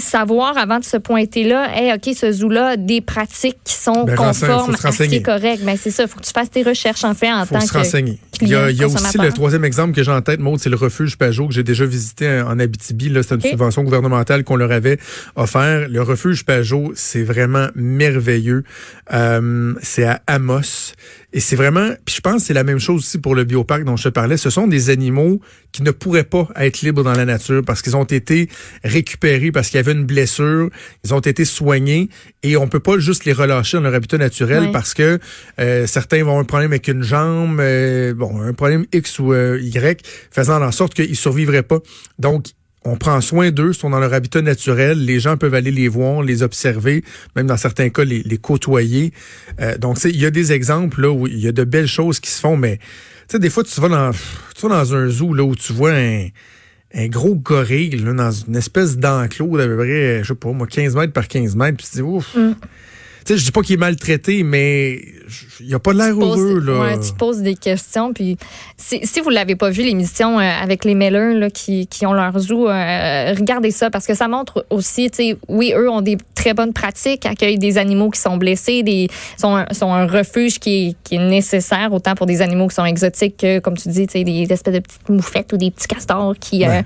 savoir 0.00 0.56
avant 0.56 0.78
de 0.78 0.84
se 0.84 0.96
pointer 0.96 1.44
là, 1.44 1.68
hey, 1.74 1.92
OK, 1.92 2.14
ce 2.16 2.32
zoo-là 2.32 2.68
a 2.68 2.76
des 2.76 3.00
pratiques 3.00 3.58
qui 3.64 3.74
sont 3.74 4.04
ben, 4.04 4.16
conformes 4.16 4.74
à 4.82 4.92
ce 4.92 5.02
qui 5.04 5.16
est 5.16 5.22
correct. 5.22 5.60
Mais 5.60 5.72
ben, 5.72 5.78
c'est 5.80 5.90
ça, 5.90 6.04
il 6.04 6.08
faut 6.08 6.18
que 6.18 6.24
tu 6.24 6.32
fasses 6.32 6.50
tes 6.50 6.62
recherches 6.62 7.04
en 7.04 7.14
fait 7.14 7.30
en 7.32 7.44
faut 7.44 7.54
tant 7.54 7.60
se 7.60 7.72
que 7.72 7.78
renseigner. 7.78 8.18
Il 8.42 8.48
y 8.48 8.54
a, 8.54 8.70
y 8.70 8.82
a 8.82 8.86
aussi 8.86 9.18
le 9.18 9.32
troisième 9.32 9.64
exemple 9.64 9.94
que 9.94 10.02
j'ai 10.02 10.10
en 10.10 10.20
tête, 10.20 10.40
Maud, 10.40 10.58
c'est 10.58 10.70
le 10.70 10.76
refuge 10.76 11.16
Pajot 11.16 11.48
que 11.48 11.54
j'ai 11.54 11.62
déjà 11.62 11.86
visité 11.86 12.40
en 12.40 12.58
Abitibi. 12.58 13.08
Là, 13.08 13.22
c'est 13.22 13.34
une 13.34 13.40
subvention 13.40 13.82
gouvernementale 13.82 14.44
qu'on 14.44 14.56
leur 14.56 14.72
avait 14.72 14.98
offert. 15.36 15.88
Le 15.88 16.02
refuge 16.02 16.44
Pajot, 16.44 16.92
c'est 16.94 17.22
vraiment 17.22 17.68
merveilleux. 17.74 18.64
Euh, 19.12 19.74
c'est 19.82 20.04
à 20.04 20.22
Amos. 20.26 20.92
Et 21.34 21.40
c'est 21.40 21.56
vraiment, 21.56 21.88
puis 22.04 22.16
je 22.16 22.20
pense 22.20 22.42
que 22.42 22.46
c'est 22.48 22.54
la 22.54 22.64
même 22.64 22.78
chose 22.78 22.98
aussi 22.98 23.18
pour 23.18 23.34
le 23.34 23.44
bioparc 23.44 23.84
dont 23.84 23.96
je 23.96 24.04
te 24.04 24.08
parlais. 24.10 24.36
Ce 24.36 24.50
sont 24.50 24.66
des 24.66 24.90
animaux 24.90 25.40
qui 25.72 25.82
ne 25.82 25.90
pourraient 25.90 26.24
pas 26.24 26.48
être 26.56 26.82
libres 26.82 27.02
dans 27.02 27.14
la 27.14 27.24
nature 27.24 27.62
parce 27.64 27.80
qu'ils 27.80 27.96
ont 27.96 28.04
été 28.04 28.50
récupérés, 28.84 29.50
parce 29.50 29.68
qu'il 29.68 29.78
y 29.78 29.80
avait 29.80 29.92
une 29.92 30.04
blessure, 30.04 30.68
ils 31.04 31.14
ont 31.14 31.20
été 31.20 31.46
soignés 31.46 32.10
et 32.42 32.56
on 32.56 32.68
peut 32.68 32.80
pas 32.80 32.98
juste 32.98 33.24
les 33.24 33.32
relâcher 33.32 33.76
dans 33.76 33.84
leur 33.84 33.94
habitat 33.94 34.18
naturel 34.18 34.70
parce 34.72 34.94
que 34.94 35.18
euh, 35.60 35.86
certains 35.86 36.18
vont 36.18 36.30
avoir 36.30 36.38
un 36.38 36.44
problème 36.44 36.72
avec 36.72 36.88
une 36.88 37.02
jambe, 37.02 37.60
euh, 37.60 38.14
bon, 38.14 38.40
un 38.40 38.52
problème 38.52 38.86
X 38.92 39.18
ou 39.18 39.32
euh, 39.32 39.60
Y, 39.60 40.04
faisant 40.30 40.60
en 40.62 40.72
sorte 40.72 40.94
qu'ils 40.94 41.16
survivraient 41.16 41.62
pas. 41.62 41.78
Donc, 42.18 42.46
on 42.84 42.96
prend 42.96 43.20
soin 43.20 43.50
d'eux, 43.52 43.70
ils 43.70 43.74
sont 43.74 43.90
dans 43.90 44.00
leur 44.00 44.12
habitat 44.12 44.42
naturel, 44.42 45.04
les 45.04 45.20
gens 45.20 45.36
peuvent 45.36 45.54
aller 45.54 45.70
les 45.70 45.86
voir, 45.86 46.22
les 46.22 46.42
observer, 46.42 47.04
même 47.36 47.46
dans 47.46 47.56
certains 47.56 47.90
cas 47.90 48.04
les, 48.04 48.22
les 48.24 48.38
côtoyer. 48.38 49.12
Euh, 49.60 49.78
donc, 49.78 50.02
il 50.04 50.20
y 50.20 50.26
a 50.26 50.30
des 50.30 50.52
exemples 50.52 51.02
là 51.02 51.10
où 51.10 51.28
il 51.28 51.38
y 51.38 51.46
a 51.46 51.52
de 51.52 51.64
belles 51.64 51.86
choses 51.86 52.18
qui 52.18 52.30
se 52.30 52.40
font, 52.40 52.56
mais 52.56 52.78
tu 52.78 52.84
sais, 53.28 53.38
des 53.38 53.50
fois, 53.50 53.62
tu 53.62 53.80
vas 53.80 53.88
dans, 53.88 54.10
tu 54.56 54.68
vas 54.68 54.68
dans 54.68 54.94
un 54.94 55.08
zoo 55.08 55.32
là 55.32 55.44
où 55.44 55.54
tu 55.54 55.72
vois 55.72 55.92
un, 55.92 56.26
un 56.94 57.08
gros 57.08 57.34
gorille 57.34 57.90
là, 57.90 58.12
dans 58.12 58.30
une 58.30 58.56
espèce 58.56 58.98
d'enclos 58.98 59.56
d'à 59.56 59.66
peu 59.66 59.76
près, 59.76 60.22
je 60.22 60.28
sais 60.28 60.34
pas 60.34 60.52
moi, 60.52 60.66
15 60.66 60.94
mètres 60.96 61.12
par 61.12 61.28
15 61.28 61.56
mètres, 61.56 61.78
puis 61.78 61.86
tu 61.86 61.96
dis 61.96 62.02
ouf. 62.02 62.34
Mm. 62.34 62.54
Tu 63.24 63.32
sais, 63.32 63.38
je 63.38 63.44
dis 63.44 63.52
pas 63.52 63.62
qu'il 63.62 63.74
est 63.74 63.78
maltraité, 63.78 64.42
mais 64.42 65.00
il 65.60 65.66
n'y 65.66 65.74
a 65.74 65.78
pas 65.78 65.92
l'air 65.92 66.14
heureux. 66.14 66.60
Là. 66.60 66.80
Ouais, 66.80 67.00
tu 67.00 67.12
poses 67.12 67.40
des 67.40 67.54
questions. 67.54 68.12
Puis 68.12 68.36
si, 68.76 69.00
si 69.04 69.20
vous 69.20 69.30
l'avez 69.30 69.56
pas 69.56 69.70
vu, 69.70 69.82
l'émission 69.82 70.38
euh, 70.38 70.42
avec 70.42 70.84
les 70.84 70.94
Mellers 70.94 71.34
là, 71.34 71.50
qui, 71.50 71.86
qui 71.86 72.06
ont 72.06 72.12
leur 72.12 72.36
zoo, 72.38 72.68
euh, 72.68 73.34
regardez 73.36 73.70
ça 73.70 73.90
parce 73.90 74.06
que 74.06 74.14
ça 74.14 74.28
montre 74.28 74.66
aussi, 74.70 75.10
tu 75.10 75.16
sais, 75.16 75.36
oui, 75.48 75.72
eux 75.76 75.88
ont 75.88 76.00
des 76.00 76.16
très 76.34 76.54
bonnes 76.54 76.72
pratiques, 76.72 77.26
accueillent 77.26 77.58
des 77.58 77.78
animaux 77.78 78.10
qui 78.10 78.20
sont 78.20 78.36
blessés, 78.36 78.82
des 78.82 79.08
sont 79.38 79.56
un, 79.56 79.66
sont 79.72 79.92
un 79.92 80.06
refuge 80.06 80.58
qui 80.58 80.88
est, 80.88 80.96
qui 81.04 81.16
est 81.16 81.28
nécessaire 81.28 81.92
autant 81.92 82.14
pour 82.14 82.26
des 82.26 82.42
animaux 82.42 82.68
qui 82.68 82.74
sont 82.74 82.84
exotiques 82.84 83.36
que, 83.36 83.58
comme 83.60 83.76
tu 83.76 83.88
dis, 83.88 84.06
tu 84.06 84.12
sais, 84.12 84.24
des 84.24 84.46
espèces 84.50 84.74
de 84.74 84.80
petites 84.80 85.08
moufettes 85.08 85.52
ou 85.52 85.56
des 85.56 85.70
petits 85.70 85.88
castors 85.88 86.34
qui, 86.38 86.64
euh, 86.64 86.82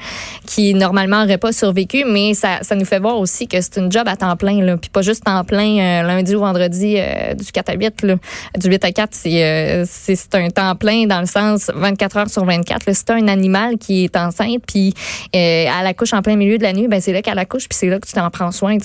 qui 0.46 0.74
normalement 0.74 1.22
n'auraient 1.22 1.38
pas 1.38 1.52
survécu. 1.52 2.04
Mais 2.06 2.34
ça, 2.34 2.58
ça 2.62 2.74
nous 2.74 2.84
fait 2.84 2.98
voir 2.98 3.18
aussi 3.18 3.48
que 3.48 3.60
c'est 3.60 3.78
une 3.78 3.90
job 3.90 4.06
à 4.06 4.16
temps 4.16 4.36
plein, 4.36 4.62
là, 4.62 4.76
puis 4.76 4.90
pas 4.90 5.02
juste 5.02 5.24
temps 5.24 5.44
plein 5.44 6.02
lundi 6.02 6.25
ou 6.34 6.40
vendredi 6.40 6.98
du 7.36 7.52
4 7.52 7.70
à 7.70 7.74
8. 7.74 8.02
Là 8.02 8.16
du 8.58 8.68
8 8.68 8.84
à 8.84 8.92
4, 8.92 9.18
euh, 9.26 9.84
c'est 9.88 10.34
un 10.34 10.48
temps 10.50 10.74
plein 10.76 11.06
dans 11.06 11.20
le 11.20 11.26
sens 11.26 11.70
24 11.74 12.16
heures 12.16 12.30
sur 12.30 12.44
24. 12.44 12.84
C'est 12.92 13.10
un 13.10 13.28
animal 13.28 13.78
qui 13.78 14.04
est 14.04 14.16
enceinte, 14.16 14.62
puis 14.66 14.94
euh, 15.34 15.66
à 15.68 15.82
la 15.82 15.94
couche 15.94 16.12
en 16.12 16.22
plein 16.22 16.36
milieu 16.36 16.58
de 16.58 16.62
la 16.62 16.72
nuit, 16.72 16.88
ben 16.88 17.00
c'est 17.00 17.12
là 17.12 17.22
qu'elle 17.22 17.38
accouche, 17.38 17.68
puis 17.68 17.76
c'est 17.78 17.88
là 17.88 17.98
que 17.98 18.06
tu 18.06 18.12
t'en 18.12 18.28
prends 18.30 18.50
soin. 18.50 18.78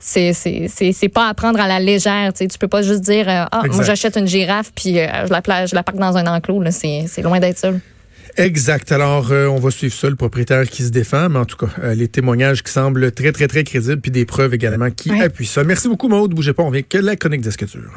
C'est 0.00 1.08
pas 1.12 1.28
à 1.28 1.34
prendre 1.34 1.60
à 1.60 1.68
la 1.68 1.80
légère. 1.80 2.32
Tu 2.32 2.46
peux 2.58 2.68
pas 2.68 2.82
juste 2.82 3.02
dire 3.02 3.28
euh, 3.28 3.44
Ah, 3.50 3.62
moi 3.70 3.84
j'achète 3.84 4.16
une 4.16 4.26
girafe, 4.26 4.72
puis 4.74 4.94
je, 4.94 5.32
la, 5.32 5.66
je 5.66 5.74
la 5.74 5.82
parque 5.82 5.98
dans 5.98 6.16
un 6.16 6.26
enclos. 6.26 6.62
C'est 6.70 7.22
loin 7.22 7.40
d'être 7.40 7.58
ça. 7.58 7.70
Exact. 8.38 8.92
Alors, 8.92 9.30
on 9.30 9.58
va 9.58 9.70
suivre 9.70 9.94
ça, 9.94 10.08
le 10.08 10.16
propriétaire 10.16 10.68
qui 10.68 10.84
se 10.84 10.90
défend, 10.90 11.28
mais 11.28 11.38
en 11.38 11.44
tout 11.44 11.56
cas, 11.56 11.94
les 11.94 12.08
témoignages 12.08 12.62
qui 12.62 12.72
semblent 12.72 13.12
très, 13.12 13.32
très, 13.32 13.48
très 13.48 13.64
crédibles, 13.64 14.00
puis 14.00 14.10
des 14.10 14.24
preuves 14.24 14.54
également 14.54 14.90
qui 14.90 15.10
appuient 15.20 15.44
ça. 15.44 15.64
Merci 15.64 15.88
beaucoup, 15.88 16.08
Maude. 16.08 16.34
Bougez 16.34 16.52
pas, 16.52 16.62
on 16.62 16.70
vient 16.70 16.82
que 16.82 16.98
la 16.98 17.16
chronique 17.16 17.40
d'escriture. 17.40 17.90